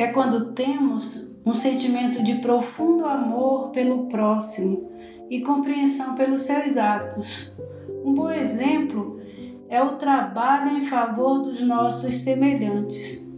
É 0.00 0.06
quando 0.06 0.54
temos 0.54 1.38
um 1.44 1.52
sentimento 1.52 2.24
de 2.24 2.36
profundo 2.36 3.04
amor 3.04 3.68
pelo 3.68 4.06
próximo 4.06 4.90
e 5.28 5.42
compreensão 5.42 6.14
pelos 6.14 6.44
seus 6.44 6.78
atos. 6.78 7.60
Um 8.02 8.14
bom 8.14 8.30
exemplo 8.30 9.20
é 9.68 9.82
o 9.82 9.98
trabalho 9.98 10.78
em 10.78 10.86
favor 10.86 11.42
dos 11.42 11.60
nossos 11.60 12.14
semelhantes. 12.14 13.30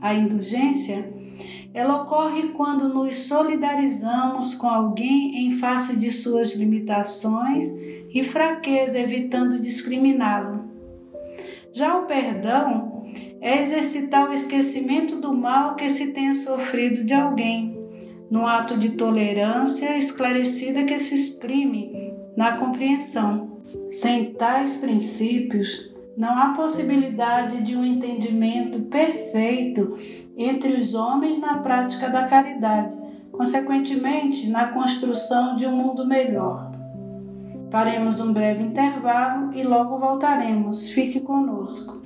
A 0.00 0.14
indulgência 0.14 1.14
ela 1.74 2.04
ocorre 2.04 2.48
quando 2.54 2.88
nos 2.88 3.26
solidarizamos 3.26 4.54
com 4.54 4.68
alguém 4.68 5.46
em 5.46 5.52
face 5.58 6.00
de 6.00 6.10
suas 6.10 6.54
limitações 6.54 7.66
e 8.08 8.24
fraqueza, 8.24 8.98
evitando 8.98 9.60
discriminá-lo. 9.60 10.64
Já 11.74 11.98
o 11.98 12.06
perdão 12.06 12.95
é 13.40 13.60
exercitar 13.60 14.28
o 14.28 14.32
esquecimento 14.32 15.20
do 15.20 15.32
mal 15.32 15.74
que 15.74 15.88
se 15.90 16.12
tenha 16.12 16.34
sofrido 16.34 17.04
de 17.04 17.14
alguém, 17.14 17.76
num 18.30 18.46
ato 18.46 18.76
de 18.76 18.90
tolerância 18.90 19.96
esclarecida 19.96 20.84
que 20.84 20.98
se 20.98 21.14
exprime 21.14 22.14
na 22.36 22.56
compreensão. 22.56 23.60
Sem 23.90 24.32
tais 24.34 24.76
princípios, 24.76 25.90
não 26.16 26.38
há 26.38 26.54
possibilidade 26.54 27.62
de 27.62 27.76
um 27.76 27.84
entendimento 27.84 28.80
perfeito 28.82 29.96
entre 30.36 30.80
os 30.80 30.94
homens 30.94 31.38
na 31.38 31.58
prática 31.58 32.08
da 32.08 32.24
caridade, 32.24 32.96
consequentemente, 33.32 34.48
na 34.48 34.68
construção 34.68 35.56
de 35.56 35.66
um 35.66 35.76
mundo 35.76 36.06
melhor. 36.06 36.72
Faremos 37.70 38.20
um 38.20 38.32
breve 38.32 38.62
intervalo 38.62 39.52
e 39.52 39.62
logo 39.62 39.98
voltaremos. 39.98 40.88
Fique 40.88 41.20
conosco. 41.20 42.05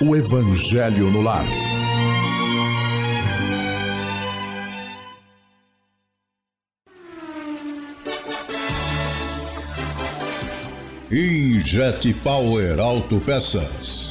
o 0.00 0.16
Evangelho 0.16 1.10
no 1.10 1.20
lar. 1.20 1.44
Injet 11.10 12.14
Power 12.22 12.80
Autopeças 12.80 14.09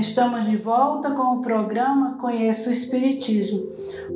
Estamos 0.00 0.46
de 0.46 0.56
volta 0.56 1.10
com 1.10 1.34
o 1.34 1.40
programa 1.42 2.16
Conheço 2.16 2.70
o 2.70 2.72
Espiritismo. 2.72 3.68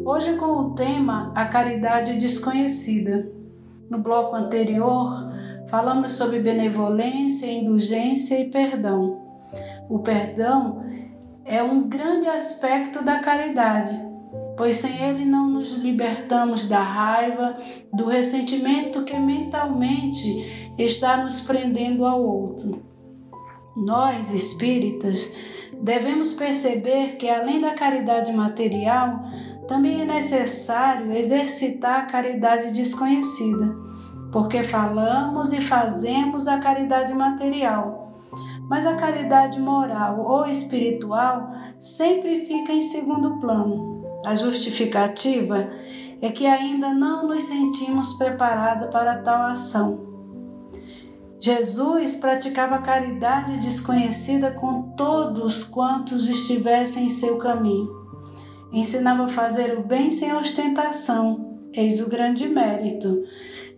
Hoje 0.02 0.34
com 0.36 0.46
o 0.46 0.70
tema 0.70 1.30
A 1.34 1.44
Caridade 1.44 2.16
Desconhecida. 2.16 3.30
No 3.90 3.98
bloco 3.98 4.34
anterior, 4.34 5.30
falamos 5.68 6.12
sobre 6.12 6.38
benevolência, 6.38 7.52
indulgência 7.52 8.40
e 8.40 8.48
perdão. 8.48 9.26
O 9.86 9.98
perdão 9.98 10.82
é 11.44 11.62
um 11.62 11.86
grande 11.86 12.28
aspecto 12.28 13.04
da 13.04 13.18
caridade, 13.18 13.94
pois 14.56 14.78
sem 14.78 15.06
ele 15.06 15.26
não 15.26 15.50
nos 15.50 15.74
libertamos 15.74 16.66
da 16.66 16.80
raiva, 16.80 17.58
do 17.92 18.06
ressentimento 18.06 19.04
que 19.04 19.18
mentalmente 19.18 20.72
está 20.78 21.18
nos 21.18 21.42
prendendo 21.42 22.06
ao 22.06 22.24
outro. 22.24 22.82
Nós, 23.76 24.30
espíritas, 24.30 25.34
devemos 25.84 26.32
perceber 26.32 27.16
que, 27.16 27.28
além 27.28 27.60
da 27.60 27.74
caridade 27.74 28.32
material, 28.32 29.20
também 29.68 30.00
é 30.00 30.04
necessário 30.06 31.12
exercitar 31.12 32.00
a 32.00 32.06
caridade 32.06 32.72
desconhecida, 32.72 33.76
porque 34.32 34.62
falamos 34.62 35.52
e 35.52 35.60
fazemos 35.60 36.48
a 36.48 36.58
caridade 36.58 37.12
material, 37.12 38.18
mas 38.66 38.86
a 38.86 38.96
caridade 38.96 39.60
moral 39.60 40.20
ou 40.20 40.46
espiritual 40.46 41.50
sempre 41.78 42.46
fica 42.46 42.72
em 42.72 42.80
segundo 42.80 43.38
plano. 43.38 44.02
A 44.24 44.34
justificativa 44.34 45.68
é 46.22 46.30
que 46.30 46.46
ainda 46.46 46.94
não 46.94 47.28
nos 47.28 47.42
sentimos 47.42 48.14
preparados 48.14 48.88
para 48.90 49.18
tal 49.18 49.42
ação. 49.42 50.13
Jesus 51.44 52.14
praticava 52.14 52.78
caridade 52.78 53.58
desconhecida 53.58 54.50
com 54.50 54.94
todos 54.96 55.62
quantos 55.62 56.26
estivessem 56.26 57.04
em 57.04 57.10
seu 57.10 57.36
caminho. 57.36 57.86
Ensinava 58.72 59.24
a 59.26 59.28
fazer 59.28 59.78
o 59.78 59.82
bem 59.82 60.10
sem 60.10 60.34
ostentação, 60.34 61.58
eis 61.74 62.00
o 62.00 62.08
grande 62.08 62.48
mérito. 62.48 63.24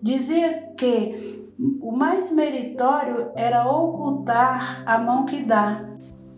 Dizia 0.00 0.74
que 0.76 1.50
o 1.80 1.90
mais 1.90 2.30
meritório 2.30 3.32
era 3.34 3.68
ocultar 3.68 4.84
a 4.86 4.96
mão 4.96 5.26
que 5.26 5.42
dá, 5.42 5.90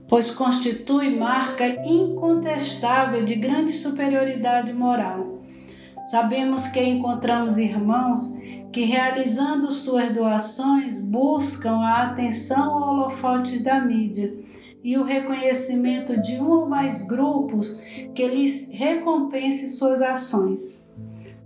pois 0.09 0.31
constitui 0.31 1.15
marca 1.15 1.69
incontestável 1.87 3.27
de 3.27 3.35
grande 3.35 3.75
superioridade 3.75 4.73
moral. 4.73 5.43
Sabemos 6.07 6.69
que 6.69 6.83
encontramos 6.83 7.59
irmãos 7.59 8.49
que, 8.73 8.85
realizando 8.85 9.71
suas 9.71 10.13
doações, 10.13 11.01
buscam 11.01 11.79
a 11.79 12.05
atenção 12.05 12.73
ao 12.73 12.93
holofotes 12.93 13.63
da 13.63 13.81
mídia 13.81 14.35
e 14.85 14.97
o 14.97 15.05
reconhecimento 15.05 16.21
de 16.21 16.37
um 16.37 16.49
ou 16.49 16.69
mais 16.69 17.07
grupos 17.07 17.83
que 18.15 18.27
lhes 18.27 18.71
recompense 18.73 19.69
suas 19.69 20.01
ações. 20.01 20.87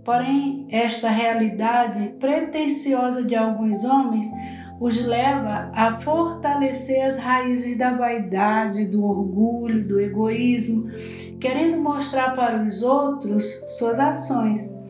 Porém, 0.03 0.67
esta 0.69 1.09
realidade 1.09 2.15
pretensiosa 2.19 3.23
de 3.23 3.35
alguns 3.35 3.85
homens 3.85 4.27
os 4.79 5.05
leva 5.05 5.71
a 5.73 5.93
fortalecer 5.93 7.05
as 7.05 7.17
raízes 7.17 7.77
da 7.77 7.93
vaidade, 7.93 8.85
do 8.87 9.05
orgulho, 9.05 9.87
do 9.87 9.99
egoísmo, 9.99 10.91
querendo 11.39 11.81
mostrar 11.81 12.35
para 12.35 12.61
os 12.61 12.83
outros 12.83 13.45
suas 13.77 13.97
ações 13.97 14.82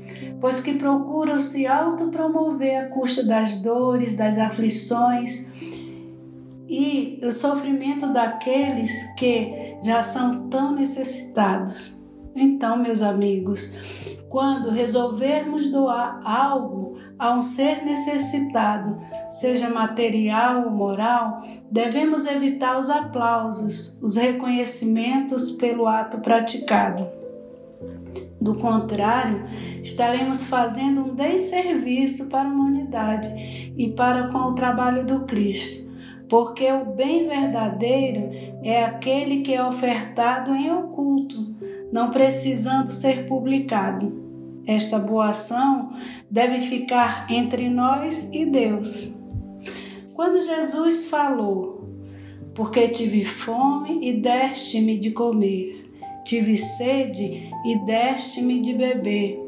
pois 0.43 0.59
que 0.59 0.73
procuram 0.73 1.39
se 1.39 1.65
autopromover 1.65 2.83
à 2.83 2.89
custa 2.89 3.25
das 3.25 3.61
dores, 3.61 4.17
das 4.17 4.37
aflições 4.37 5.53
e 6.67 7.17
o 7.23 7.31
sofrimento 7.31 8.11
daqueles 8.11 9.15
que 9.15 9.77
já 9.81 10.03
são 10.03 10.49
tão 10.49 10.75
necessitados. 10.75 11.97
Então, 12.35 12.75
meus 12.77 13.01
amigos, 13.01 13.79
quando 14.27 14.69
resolvermos 14.69 15.71
doar 15.71 16.19
algo 16.25 16.97
a 17.17 17.31
um 17.31 17.41
ser 17.41 17.85
necessitado, 17.85 18.99
seja 19.29 19.69
material 19.69 20.65
ou 20.65 20.71
moral, 20.71 21.41
devemos 21.71 22.25
evitar 22.25 22.77
os 22.81 22.89
aplausos, 22.89 23.97
os 24.03 24.17
reconhecimentos 24.17 25.53
pelo 25.53 25.87
ato 25.87 26.17
praticado. 26.17 27.22
Do 28.43 28.55
contrário, 28.55 29.45
estaremos 29.81 30.47
fazendo 30.47 30.99
um 30.99 31.15
desserviço 31.15 32.27
para 32.27 32.49
a 32.49 32.51
humanidade 32.51 33.73
e 33.77 33.89
para 33.91 34.27
com 34.33 34.39
o 34.39 34.53
trabalho 34.53 35.05
do 35.05 35.21
Cristo, 35.21 35.89
porque 36.27 36.69
o 36.69 36.93
bem 36.93 37.25
verdadeiro 37.25 38.31
é 38.61 38.83
aquele 38.83 39.43
que 39.43 39.53
é 39.53 39.65
ofertado 39.65 40.53
em 40.53 40.69
oculto, 40.69 41.55
não 41.89 42.11
precisando 42.11 42.91
ser 42.91 43.27
publicado. 43.27 44.21
Esta 44.67 44.99
boa 44.99 45.29
ação 45.29 45.93
deve 46.29 46.67
ficar 46.67 47.27
entre 47.29 47.69
nós 47.69 48.33
e 48.33 48.45
Deus. 48.45 49.23
Quando 50.13 50.45
Jesus 50.45 51.05
falou, 51.05 51.87
porque 52.53 52.89
tive 52.89 53.23
fome 53.23 53.99
e 54.01 54.11
deste-me 54.19 54.99
de 54.99 55.11
comer, 55.11 55.81
tive 56.25 56.57
sede 56.57 57.52
e 57.65 57.77
deste-me 57.85 58.61
de 58.61 58.73
beber. 58.73 59.39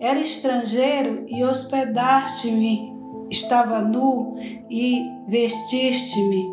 Era 0.00 0.20
estrangeiro 0.20 1.24
e 1.28 1.42
hospedaste-me, 1.44 2.92
estava 3.30 3.80
nu 3.80 4.36
e 4.70 5.02
vestiste-me. 5.28 6.52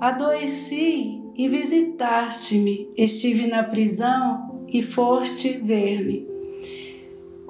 Adoeci 0.00 1.22
e 1.34 1.48
visitaste-me, 1.48 2.90
estive 2.96 3.46
na 3.46 3.62
prisão 3.62 4.64
e 4.68 4.82
foste 4.82 5.58
ver-me. 5.58 6.26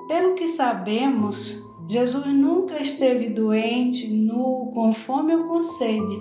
Pelo 0.08 0.34
que 0.34 0.46
sabemos, 0.46 1.64
Jesus 1.88 2.26
nunca 2.26 2.80
esteve 2.80 3.30
doente, 3.30 4.08
nu, 4.08 4.70
com 4.72 4.92
fome 4.92 5.34
ou 5.34 5.44
com 5.44 5.62
sede. 5.62 6.20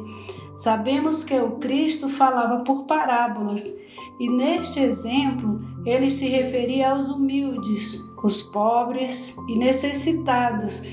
Sabemos 0.55 1.23
que 1.23 1.35
o 1.35 1.57
Cristo 1.57 2.09
falava 2.09 2.63
por 2.63 2.85
parábolas 2.85 3.79
e 4.19 4.29
neste 4.29 4.79
exemplo, 4.79 5.61
ele 5.85 6.11
se 6.11 6.27
referia 6.27 6.91
aos 6.91 7.09
humildes, 7.09 8.15
os 8.21 8.43
pobres 8.43 9.37
e 9.47 9.55
necessitados 9.55 10.83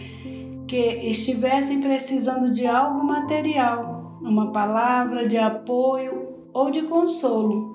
que 0.68 0.76
estivessem 0.76 1.80
precisando 1.80 2.52
de 2.52 2.66
algo 2.66 3.04
material, 3.04 4.18
uma 4.20 4.52
palavra 4.52 5.28
de 5.28 5.36
apoio 5.36 6.28
ou 6.52 6.70
de 6.70 6.82
consolo. 6.82 7.72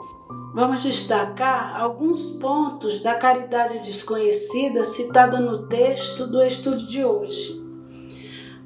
Vamos 0.54 0.84
destacar 0.84 1.80
alguns 1.80 2.32
pontos 2.32 3.02
da 3.02 3.16
caridade 3.16 3.80
desconhecida 3.80 4.84
citada 4.84 5.40
no 5.40 5.68
texto 5.68 6.28
do 6.28 6.42
estudo 6.42 6.86
de 6.88 7.04
hoje. 7.04 7.61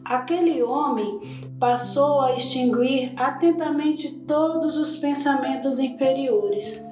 Aquele 0.05 0.61
homem 0.61 1.19
passou 1.59 2.21
a 2.21 2.35
extinguir 2.35 3.13
atentamente 3.17 4.09
todos 4.27 4.77
os 4.77 4.97
pensamentos 4.97 5.79
inferiores. 5.79 6.85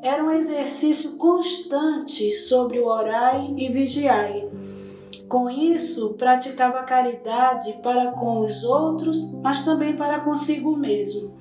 Era 0.00 0.22
um 0.22 0.30
exercício 0.30 1.16
constante 1.16 2.30
sobre 2.32 2.78
o 2.78 2.86
orai 2.86 3.52
e 3.56 3.68
vigiai. 3.68 4.48
Com 5.28 5.50
isso, 5.50 6.14
praticava 6.14 6.84
caridade 6.84 7.72
para 7.82 8.12
com 8.12 8.40
os 8.40 8.62
outros, 8.62 9.32
mas 9.42 9.64
também 9.64 9.96
para 9.96 10.20
consigo 10.20 10.76
mesmo. 10.76 11.34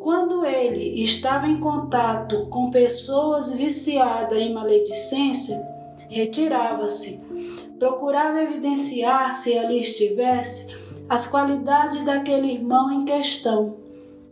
Quando 0.00 0.46
ele 0.46 1.02
estava 1.02 1.46
em 1.46 1.60
contato 1.60 2.46
com 2.46 2.70
pessoas 2.70 3.52
viciadas 3.52 4.38
em 4.38 4.54
maledicência, 4.54 5.56
retirava-se. 6.08 7.31
Procurava 7.82 8.40
evidenciar, 8.40 9.34
se 9.34 9.58
ali 9.58 9.80
estivesse, 9.80 10.72
as 11.08 11.26
qualidades 11.26 12.04
daquele 12.04 12.52
irmão 12.52 12.92
em 12.92 13.04
questão. 13.04 13.74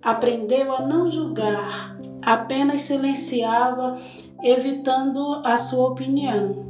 Aprendeu 0.01 0.73
a 0.73 0.83
não 0.83 1.09
julgar, 1.09 1.99
apenas 2.23 2.83
silenciava, 2.83 3.97
evitando 4.41 5.43
a 5.45 5.57
sua 5.57 5.89
opinião. 5.89 6.65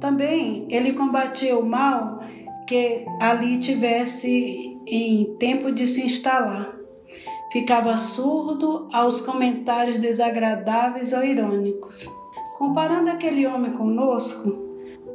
Também 0.00 0.66
ele 0.68 0.92
combatia 0.92 1.56
o 1.56 1.64
mal 1.64 2.18
que 2.66 3.06
ali 3.20 3.60
tivesse 3.60 4.76
em 4.88 5.36
tempo 5.38 5.70
de 5.70 5.86
se 5.86 6.04
instalar. 6.04 6.74
Ficava 7.52 7.96
surdo 7.96 8.88
aos 8.92 9.20
comentários 9.20 10.00
desagradáveis 10.00 11.12
ou 11.12 11.22
irônicos. 11.22 12.08
Comparando 12.58 13.08
aquele 13.08 13.46
homem 13.46 13.70
conosco, 13.70 14.66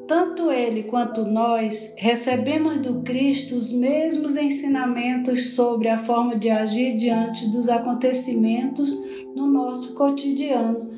tanto 0.08 0.52
ele 0.52 0.84
quanto 0.84 1.26
nós 1.26 1.96
recebemos 1.98 2.82
do 2.82 3.02
Cristo 3.02 3.56
os 3.56 3.74
mesmos 3.74 4.36
ensinamentos 4.36 5.56
sobre 5.56 5.88
a 5.88 6.04
forma 6.04 6.38
de 6.38 6.50
agir 6.50 6.98
diante 6.98 7.50
dos 7.50 7.70
acontecimentos 7.70 8.94
no 9.36 9.48
nosso 9.48 9.96
cotidiano. 9.96 10.92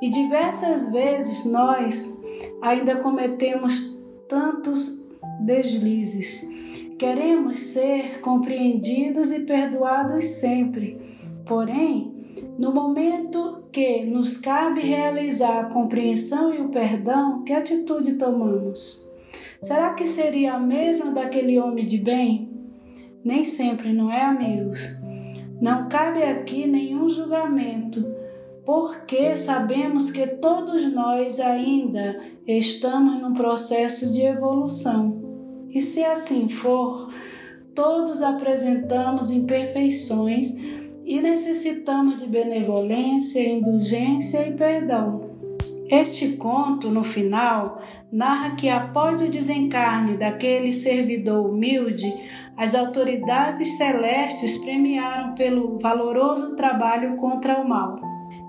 E 0.00 0.10
diversas 0.10 0.92
vezes 0.92 1.44
nós 1.46 2.22
ainda 2.62 2.96
cometemos 2.96 3.98
tantos 4.28 5.10
deslizes. 5.40 6.52
Queremos 6.98 7.60
ser 7.60 8.20
compreendidos 8.20 9.32
e 9.32 9.40
perdoados 9.40 10.26
sempre. 10.26 11.00
Porém, 11.46 12.12
no 12.58 12.72
momento 12.72 13.63
que 13.74 14.04
nos 14.04 14.36
cabe 14.36 14.82
realizar 14.82 15.58
a 15.58 15.64
compreensão 15.64 16.54
e 16.54 16.60
o 16.60 16.68
perdão, 16.68 17.42
que 17.42 17.52
atitude 17.52 18.14
tomamos? 18.14 19.12
Será 19.60 19.94
que 19.94 20.06
seria 20.06 20.54
a 20.54 20.60
mesma 20.60 21.10
daquele 21.10 21.58
homem 21.58 21.84
de 21.84 21.98
bem? 21.98 22.48
Nem 23.24 23.44
sempre, 23.44 23.92
não 23.92 24.12
é, 24.12 24.22
amigos? 24.22 25.02
Não 25.60 25.88
cabe 25.88 26.22
aqui 26.22 26.68
nenhum 26.68 27.08
julgamento, 27.08 28.06
porque 28.64 29.36
sabemos 29.36 30.12
que 30.12 30.24
todos 30.24 30.92
nós 30.92 31.40
ainda 31.40 32.22
estamos 32.46 33.20
num 33.20 33.34
processo 33.34 34.12
de 34.12 34.20
evolução. 34.20 35.66
E 35.68 35.82
se 35.82 36.04
assim 36.04 36.48
for, 36.48 37.12
todos 37.74 38.22
apresentamos 38.22 39.32
imperfeições 39.32 40.54
e 41.04 41.20
necessitamos 41.20 42.18
de 42.18 42.26
benevolência, 42.26 43.46
indulgência 43.46 44.48
e 44.48 44.52
perdão. 44.52 45.34
Este 45.90 46.36
conto, 46.36 46.88
no 46.88 47.04
final, 47.04 47.82
narra 48.10 48.56
que 48.56 48.70
após 48.70 49.20
o 49.20 49.30
desencarne 49.30 50.16
daquele 50.16 50.72
servidor 50.72 51.46
humilde, 51.46 52.10
as 52.56 52.74
autoridades 52.74 53.76
celestes 53.76 54.58
premiaram 54.58 55.34
pelo 55.34 55.78
valoroso 55.78 56.56
trabalho 56.56 57.16
contra 57.16 57.60
o 57.60 57.68
mal. 57.68 58.00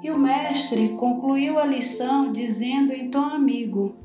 E 0.02 0.10
o 0.12 0.18
mestre 0.18 0.90
concluiu 0.90 1.60
a 1.60 1.66
lição 1.66 2.32
dizendo 2.32 2.94
em 2.94 3.10
tom 3.10 3.24
amigo: 3.24 3.96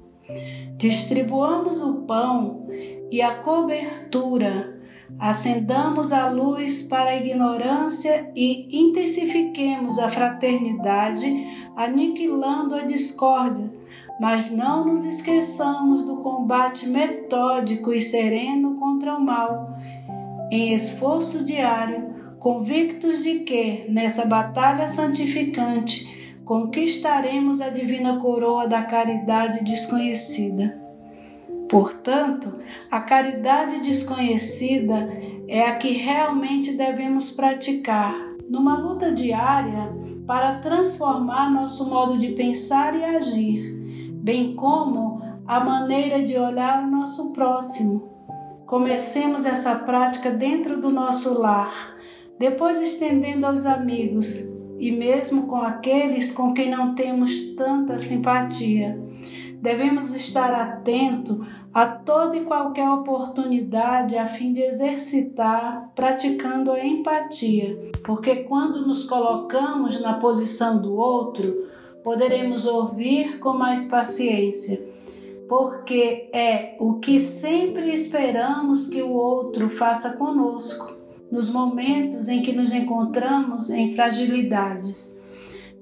Distribuamos 0.76 1.80
o 1.82 2.02
pão 2.02 2.66
e 3.10 3.20
a 3.22 3.34
cobertura 3.34 4.79
acendamos 5.18 6.12
a 6.12 6.28
luz 6.28 6.82
para 6.82 7.10
a 7.10 7.16
ignorância 7.16 8.30
e 8.34 8.68
intensifiquemos 8.70 9.98
a 9.98 10.08
fraternidade, 10.08 11.26
aniquilando 11.76 12.74
a 12.74 12.82
discórdia, 12.82 13.70
mas 14.20 14.50
não 14.50 14.86
nos 14.86 15.04
esqueçamos 15.04 16.04
do 16.04 16.18
combate 16.18 16.88
metódico 16.88 17.92
e 17.92 18.00
sereno 18.00 18.76
contra 18.76 19.16
o 19.16 19.20
mal, 19.20 19.76
em 20.50 20.72
esforço 20.72 21.44
diário, 21.44 22.10
convictos 22.38 23.22
de 23.22 23.40
que, 23.40 23.86
nessa 23.88 24.24
batalha 24.24 24.88
santificante, 24.88 26.38
conquistaremos 26.44 27.60
a 27.60 27.68
divina 27.68 28.18
coroa 28.18 28.66
da 28.66 28.82
caridade 28.82 29.62
desconhecida. 29.62 30.79
Portanto, 31.70 32.52
a 32.90 33.00
caridade 33.00 33.80
desconhecida 33.80 35.08
é 35.46 35.68
a 35.68 35.76
que 35.76 35.92
realmente 35.92 36.72
devemos 36.72 37.30
praticar 37.30 38.12
numa 38.48 38.76
luta 38.76 39.12
diária 39.12 39.88
para 40.26 40.58
transformar 40.58 41.48
nosso 41.48 41.88
modo 41.88 42.18
de 42.18 42.30
pensar 42.32 42.98
e 42.98 43.04
agir, 43.04 44.10
bem 44.14 44.56
como 44.56 45.22
a 45.46 45.60
maneira 45.60 46.24
de 46.24 46.36
olhar 46.36 46.82
o 46.82 46.90
nosso 46.90 47.32
próximo. 47.32 48.10
Comecemos 48.66 49.44
essa 49.44 49.76
prática 49.76 50.32
dentro 50.32 50.80
do 50.80 50.90
nosso 50.90 51.40
lar, 51.40 51.72
depois 52.36 52.80
estendendo 52.80 53.46
aos 53.46 53.64
amigos 53.64 54.58
e 54.76 54.90
mesmo 54.90 55.46
com 55.46 55.56
aqueles 55.56 56.32
com 56.32 56.52
quem 56.52 56.68
não 56.68 56.96
temos 56.96 57.54
tanta 57.54 57.96
simpatia. 57.96 59.00
Devemos 59.60 60.14
estar 60.14 60.54
atento 60.54 61.46
a 61.72 61.86
toda 61.86 62.36
e 62.36 62.44
qualquer 62.44 62.88
oportunidade 62.90 64.16
a 64.16 64.26
fim 64.26 64.52
de 64.52 64.60
exercitar 64.60 65.90
praticando 65.94 66.72
a 66.72 66.84
empatia, 66.84 67.90
porque 68.04 68.36
quando 68.44 68.86
nos 68.86 69.04
colocamos 69.04 70.00
na 70.00 70.14
posição 70.14 70.82
do 70.82 70.94
outro, 70.96 71.68
poderemos 72.02 72.66
ouvir 72.66 73.38
com 73.38 73.52
mais 73.52 73.84
paciência, 73.84 74.88
porque 75.48 76.28
é 76.32 76.76
o 76.80 76.94
que 76.94 77.20
sempre 77.20 77.94
esperamos 77.94 78.88
que 78.88 79.02
o 79.02 79.12
outro 79.12 79.68
faça 79.70 80.16
conosco 80.16 80.98
nos 81.30 81.52
momentos 81.52 82.28
em 82.28 82.42
que 82.42 82.52
nos 82.52 82.74
encontramos 82.74 83.70
em 83.70 83.94
fragilidades. 83.94 85.19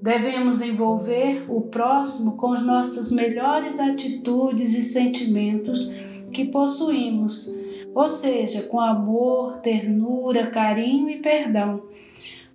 Devemos 0.01 0.61
envolver 0.61 1.45
o 1.49 1.61
próximo 1.61 2.37
com 2.37 2.53
as 2.53 2.63
nossas 2.63 3.11
melhores 3.11 3.77
atitudes 3.79 4.73
e 4.73 4.81
sentimentos 4.81 5.99
que 6.31 6.45
possuímos, 6.45 7.49
ou 7.93 8.09
seja, 8.09 8.61
com 8.63 8.79
amor, 8.79 9.57
ternura, 9.57 10.47
carinho 10.47 11.09
e 11.09 11.17
perdão. 11.17 11.83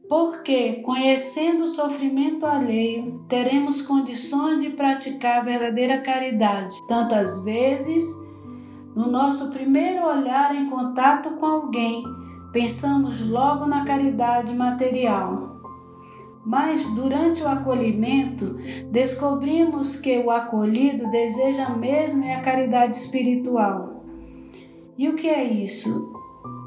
Porque, 0.09 0.75
conhecendo 0.85 1.65
o 1.65 1.69
sofrimento 1.69 2.47
alheio, 2.47 3.23
teremos 3.29 3.83
condições 3.83 4.63
de 4.63 4.71
praticar 4.71 5.41
a 5.41 5.45
verdadeira 5.45 5.99
caridade. 5.99 6.75
Tantas 6.89 7.45
vezes, 7.45 8.07
no 8.97 9.11
nosso 9.11 9.53
primeiro 9.53 10.07
olhar 10.07 10.55
em 10.57 10.71
contato 10.71 11.33
com 11.33 11.45
alguém, 11.45 12.03
pensamos 12.53 13.21
logo 13.29 13.67
na 13.67 13.85
caridade 13.85 14.55
material 14.55 15.54
mas 16.45 16.85
durante 16.95 17.43
o 17.43 17.49
acolhimento 17.49 18.59
descobrimos 18.91 19.97
que 19.97 20.19
o 20.19 20.31
acolhido 20.31 21.11
deseja 21.11 21.71
mesmo 21.71 22.31
a 22.33 22.41
caridade 22.41 22.97
espiritual. 22.97 24.05
E 24.97 25.09
o 25.09 25.17
que 25.17 25.29
é 25.29 25.43
isso? 25.43 26.13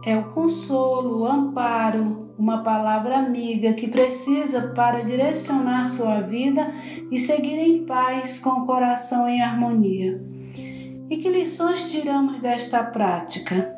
É 0.04 0.18
o 0.18 0.30
consolo, 0.30 1.20
o 1.20 1.26
amparo, 1.26 2.30
uma 2.38 2.64
palavra 2.64 3.18
amiga 3.18 3.74
que 3.74 3.88
precisa 3.88 4.74
para 4.74 5.04
direcionar 5.04 5.86
sua 5.86 6.22
vida 6.22 6.72
e 7.12 7.20
seguir 7.20 7.58
em 7.58 7.86
paz 7.86 8.40
com 8.40 8.62
o 8.62 8.66
coração 8.66 9.28
em 9.28 9.42
harmonia. 9.42 10.22
E 11.10 11.18
que 11.18 11.30
lições 11.30 11.92
tiramos 11.92 12.40
desta 12.40 12.84
prática? 12.84 13.76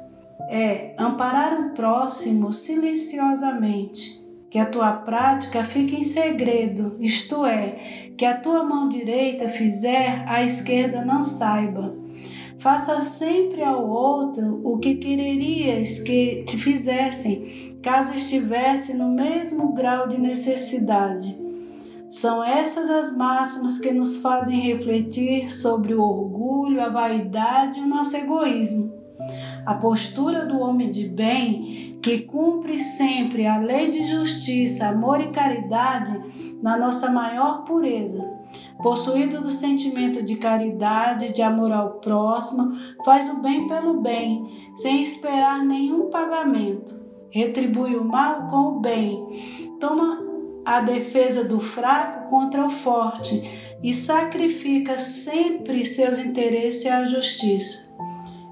É 0.49 0.95
amparar 0.97 1.59
o 1.59 1.73
próximo 1.73 2.51
silenciosamente 2.51 4.28
que 4.49 4.57
a 4.57 4.65
tua 4.65 4.93
prática 4.93 5.63
fique 5.63 5.95
em 5.95 6.03
segredo, 6.03 6.97
isto 6.99 7.45
é, 7.45 8.11
que 8.17 8.25
a 8.25 8.37
tua 8.37 8.63
mão 8.63 8.89
direita 8.89 9.47
fizer, 9.47 10.23
a 10.27 10.43
esquerda 10.43 11.05
não 11.05 11.23
saiba. 11.23 11.95
Faça 12.57 12.99
sempre 12.99 13.63
ao 13.63 13.87
outro 13.87 14.61
o 14.63 14.77
que 14.79 14.95
quererias 14.95 15.99
que 15.99 16.43
te 16.45 16.57
fizessem, 16.57 17.77
caso 17.81 18.13
estivesse 18.13 18.97
no 18.97 19.09
mesmo 19.09 19.73
grau 19.73 20.07
de 20.07 20.19
necessidade. 20.19 21.37
São 22.09 22.43
essas 22.43 22.89
as 22.89 23.15
máximas 23.15 23.77
que 23.77 23.91
nos 23.91 24.17
fazem 24.17 24.59
refletir 24.59 25.49
sobre 25.49 25.93
o 25.93 26.01
orgulho, 26.01 26.81
a 26.81 26.89
vaidade 26.89 27.79
e 27.79 27.83
o 27.83 27.87
nosso 27.87 28.17
egoísmo. 28.17 28.99
A 29.65 29.75
postura 29.75 30.45
do 30.45 30.59
homem 30.59 30.91
de 30.91 31.07
bem, 31.07 31.88
que 32.01 32.21
cumpre 32.21 32.79
sempre 32.79 33.45
a 33.45 33.57
lei 33.57 33.91
de 33.91 34.03
justiça, 34.05 34.87
amor 34.87 35.19
e 35.21 35.31
caridade 35.31 36.57
na 36.61 36.77
nossa 36.77 37.11
maior 37.11 37.63
pureza. 37.65 38.37
Possuído 38.81 39.41
do 39.41 39.51
sentimento 39.51 40.23
de 40.23 40.37
caridade, 40.37 41.33
de 41.33 41.41
amor 41.41 41.71
ao 41.71 41.99
próximo, 41.99 42.77
faz 43.03 43.29
o 43.29 43.41
bem 43.41 43.67
pelo 43.67 44.01
bem, 44.01 44.71
sem 44.75 45.03
esperar 45.03 45.65
nenhum 45.65 46.09
pagamento. 46.09 46.97
Retribui 47.29 47.95
o 47.95 48.05
mal 48.05 48.47
com 48.47 48.77
o 48.77 48.79
bem. 48.79 49.77
Toma 49.79 50.29
a 50.65 50.79
defesa 50.81 51.43
do 51.43 51.59
fraco 51.59 52.29
contra 52.29 52.65
o 52.65 52.71
forte 52.71 53.77
e 53.83 53.93
sacrifica 53.93 54.97
sempre 54.97 55.83
seus 55.83 56.17
interesses 56.17 56.85
à 56.85 57.05
justiça. 57.05 57.95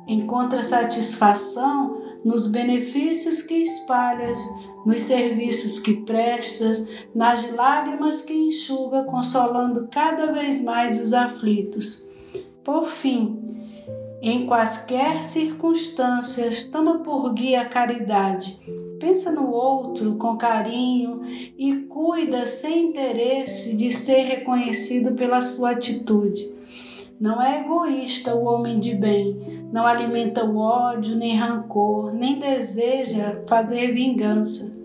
Encontra 0.07 0.61
satisfação 0.61 2.06
nos 2.27 2.47
benefícios 2.51 3.41
que 3.41 3.55
espalhas, 3.55 4.37
nos 4.85 5.01
serviços 5.03 5.79
que 5.79 6.03
prestas, 6.03 6.85
nas 7.15 7.55
lágrimas 7.55 8.21
que 8.21 8.33
enxuga, 8.33 9.05
consolando 9.05 9.87
cada 9.89 10.33
vez 10.33 10.61
mais 10.61 11.01
os 11.01 11.13
aflitos. 11.13 12.09
Por 12.65 12.87
fim, 12.87 13.39
em 14.21 14.45
quaisquer 14.45 15.23
circunstâncias, 15.23 16.65
toma 16.65 16.99
por 16.99 17.33
guia 17.33 17.61
a 17.61 17.65
caridade. 17.65 18.59
Pensa 18.99 19.31
no 19.31 19.49
outro 19.49 20.17
com 20.17 20.35
carinho 20.35 21.21
e 21.57 21.75
cuida 21.83 22.45
sem 22.45 22.89
interesse 22.89 23.77
de 23.77 23.89
ser 23.89 24.23
reconhecido 24.23 25.13
pela 25.13 25.39
sua 25.39 25.71
atitude. 25.71 26.51
Não 27.19 27.41
é 27.41 27.61
egoísta 27.61 28.35
o 28.35 28.43
homem 28.43 28.81
de 28.81 28.93
bem, 28.93 29.56
não 29.71 29.85
alimenta 29.85 30.45
o 30.45 30.57
ódio 30.57 31.15
nem 31.15 31.35
rancor, 31.35 32.13
nem 32.13 32.39
deseja 32.39 33.41
fazer 33.47 33.93
vingança. 33.93 34.77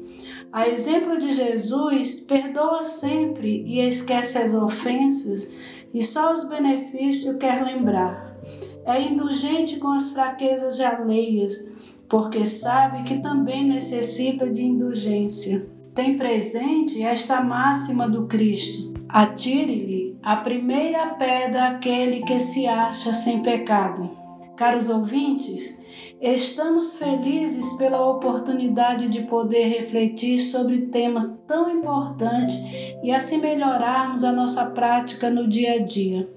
A 0.53 0.69
exemplo 0.69 1.19
de 1.19 1.33
Jesus, 1.33 2.21
perdoa 2.21 2.85
sempre 2.85 3.65
e 3.67 3.81
esquece 3.81 4.39
as 4.39 4.55
ofensas 4.55 5.59
e 5.95 6.05
só 6.05 6.33
os 6.33 6.49
benefícios 6.49 7.37
quer 7.37 7.65
lembrar. 7.65 8.37
É 8.85 9.01
indulgente 9.01 9.79
com 9.79 9.89
as 9.89 10.13
fraquezas 10.13 10.81
alheias, 10.81 11.73
porque 12.09 12.47
sabe 12.47 13.05
que 13.05 13.21
também 13.21 13.65
necessita 13.65 14.51
de 14.51 14.63
indulgência. 14.63 15.71
Tem 15.95 16.17
presente 16.17 17.03
esta 17.03 17.41
máxima 17.41 18.09
do 18.09 18.27
Cristo: 18.27 18.93
atire-lhe 19.09 20.19
a 20.23 20.37
primeira 20.37 21.07
pedra 21.15 21.69
aquele 21.69 22.23
que 22.23 22.41
se 22.41 22.67
acha 22.67 23.13
sem 23.13 23.43
pecado. 23.43 24.22
Caros 24.57 24.91
ouvintes, 24.91 25.83
estamos 26.21 26.99
felizes 26.99 27.73
pela 27.79 28.07
oportunidade 28.07 29.09
de 29.09 29.23
poder 29.23 29.65
refletir 29.65 30.39
sobre 30.39 30.83
temas 30.87 31.39
tão 31.47 31.71
importantes 31.71 32.55
e 33.03 33.11
assim 33.11 33.41
melhorarmos 33.41 34.23
a 34.23 34.31
nossa 34.31 34.67
prática 34.67 35.31
no 35.31 35.49
dia 35.49 35.75
a 35.75 35.79
dia. 35.79 36.31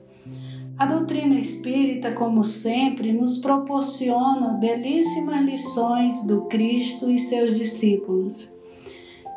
A 0.78 0.86
doutrina 0.86 1.36
espírita, 1.36 2.12
como 2.14 2.44
sempre, 2.44 3.12
nos 3.12 3.38
proporciona 3.38 4.54
belíssimas 4.54 5.42
lições 5.42 6.26
do 6.26 6.44
Cristo 6.46 7.10
e 7.10 7.20
seus 7.20 7.56
discípulos. 7.56 8.54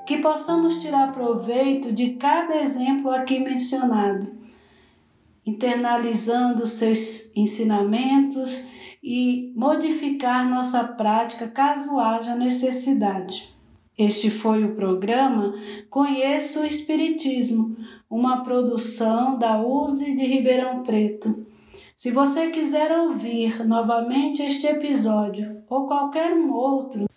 Que 0.06 0.18
possamos 0.18 0.80
tirar 0.80 1.12
proveito 1.12 1.92
de 1.92 2.10
cada 2.10 2.56
exemplo 2.56 3.10
aqui 3.10 3.40
mencionado 3.40 4.37
internalizando 5.48 6.66
seus 6.66 7.34
ensinamentos 7.34 8.68
e 9.02 9.52
modificar 9.56 10.48
nossa 10.48 10.84
prática 10.84 11.48
caso 11.48 11.98
haja 11.98 12.34
necessidade. 12.34 13.56
Este 13.96 14.30
foi 14.30 14.62
o 14.64 14.74
programa 14.74 15.54
Conheça 15.88 16.60
o 16.60 16.66
Espiritismo, 16.66 17.76
uma 18.10 18.44
produção 18.44 19.38
da 19.38 19.60
USE 19.60 20.14
de 20.14 20.24
Ribeirão 20.24 20.82
Preto. 20.82 21.46
Se 21.96 22.10
você 22.10 22.50
quiser 22.50 22.92
ouvir 22.92 23.66
novamente 23.66 24.42
este 24.42 24.66
episódio 24.66 25.62
ou 25.68 25.86
qualquer 25.86 26.32
um 26.32 26.52
outro, 26.52 27.08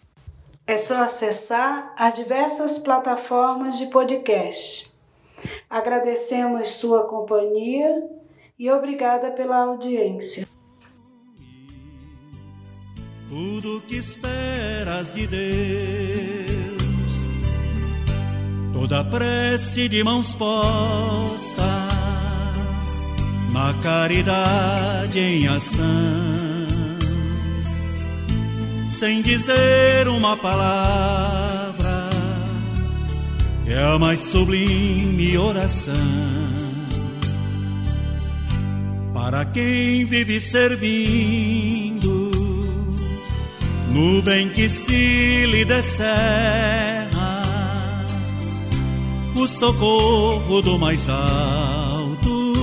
é 0.65 0.77
só 0.77 1.03
acessar 1.03 1.93
as 1.97 2.13
diversas 2.13 2.77
plataformas 2.77 3.77
de 3.77 3.87
podcast. 3.87 4.91
Agradecemos 5.69 6.69
sua 6.69 7.07
companhia 7.07 8.20
e 8.61 8.69
obrigada 8.69 9.31
pela 9.31 9.57
audiência. 9.57 10.47
Tudo 13.27 13.81
que 13.87 13.95
esperas 13.95 15.09
de 15.09 15.25
Deus, 15.25 16.83
toda 18.71 19.03
prece 19.03 19.89
de 19.89 20.03
mãos 20.03 20.35
postas, 20.35 21.65
na 23.51 23.73
caridade 23.81 25.17
em 25.17 25.47
ação, 25.47 25.87
sem 28.87 29.23
dizer 29.23 30.07
uma 30.07 30.37
palavra, 30.37 32.09
é 33.65 33.95
a 33.95 33.97
mais 33.97 34.19
sublime 34.19 35.35
oração 35.35 36.60
para 39.31 39.45
quem 39.45 40.03
vive 40.03 40.41
servindo. 40.41 42.11
No 43.87 44.21
bem 44.21 44.49
que 44.49 44.67
se 44.69 45.45
lhe 45.45 45.63
descerra 45.63 47.41
o 49.33 49.47
socorro 49.47 50.61
do 50.61 50.77
mais 50.77 51.07
alto. 51.07 52.53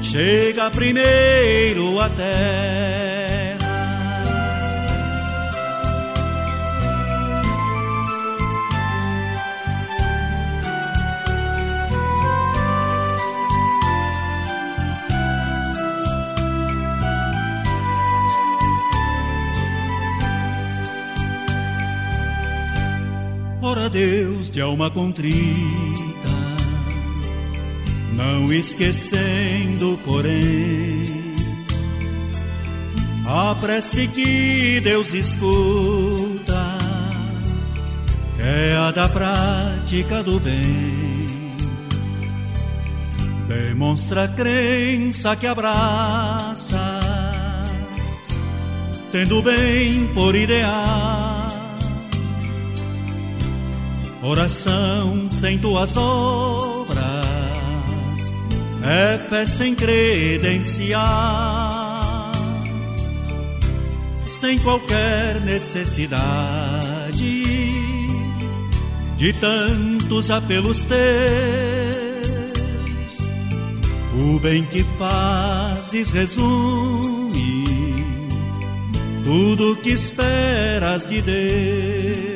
Chega 0.00 0.70
primeiro 0.70 1.98
até 1.98 2.85
Deus 23.96 24.50
de 24.50 24.60
alma 24.60 24.90
contrita, 24.90 25.32
não 28.12 28.52
esquecendo, 28.52 29.98
porém, 30.04 31.32
a 33.26 33.54
prece 33.54 34.06
que 34.08 34.82
Deus 34.84 35.14
escuta 35.14 36.76
é 38.38 38.76
a 38.76 38.90
da 38.90 39.08
prática 39.08 40.22
do 40.22 40.38
bem. 40.40 41.50
Demonstra 43.48 44.24
a 44.24 44.28
crença 44.28 45.34
que 45.36 45.46
abraças, 45.46 46.76
tendo 49.10 49.38
o 49.38 49.42
bem 49.42 50.06
por 50.12 50.36
ideal 50.36 51.35
Oração 54.26 55.28
sem 55.28 55.56
tuas 55.56 55.96
obras 55.96 57.06
é 58.82 59.18
fé 59.18 59.46
sem 59.46 59.72
credenciar, 59.72 62.32
sem 64.26 64.58
qualquer 64.58 65.40
necessidade 65.42 67.44
de 69.16 69.32
tantos 69.34 70.32
apelos 70.32 70.84
teus. 70.84 70.98
O 74.12 74.40
bem 74.40 74.64
que 74.64 74.82
fazes 74.98 76.10
resume 76.10 77.64
tudo 79.24 79.76
que 79.76 79.90
esperas 79.90 81.06
de 81.06 81.22
Deus 81.22 82.35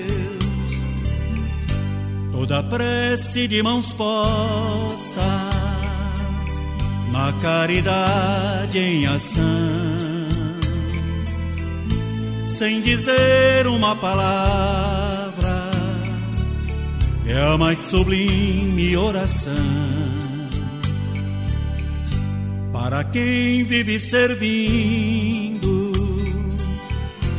toda 2.40 2.62
prece 2.62 3.46
de 3.46 3.62
mãos 3.62 3.92
postas 3.92 5.20
na 7.12 7.34
caridade 7.42 8.78
em 8.78 9.06
ação, 9.06 9.42
sem 12.46 12.80
dizer 12.80 13.66
uma 13.66 13.94
palavra, 13.94 15.70
é 17.26 17.42
a 17.42 17.58
mais 17.58 17.78
sublime 17.78 18.96
oração. 18.96 19.52
Para 22.72 23.04
quem 23.04 23.64
vive 23.64 24.00
servindo 24.00 25.92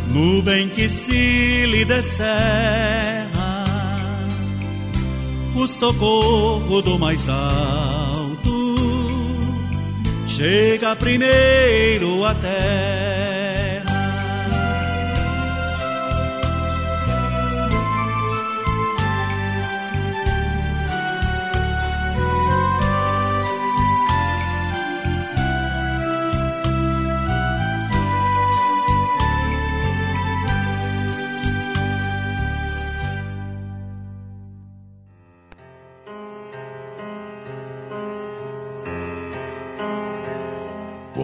nuvem 0.09 0.69
que 0.69 0.87
se 0.87 1.65
lhe 1.65 1.83
descerra, 1.85 3.10
o 5.55 5.67
socorro 5.67 6.81
do 6.81 6.97
mais 6.97 7.27
alto 7.29 8.75
chega 10.25 10.95
primeiro 10.95 12.23
até. 12.25 13.20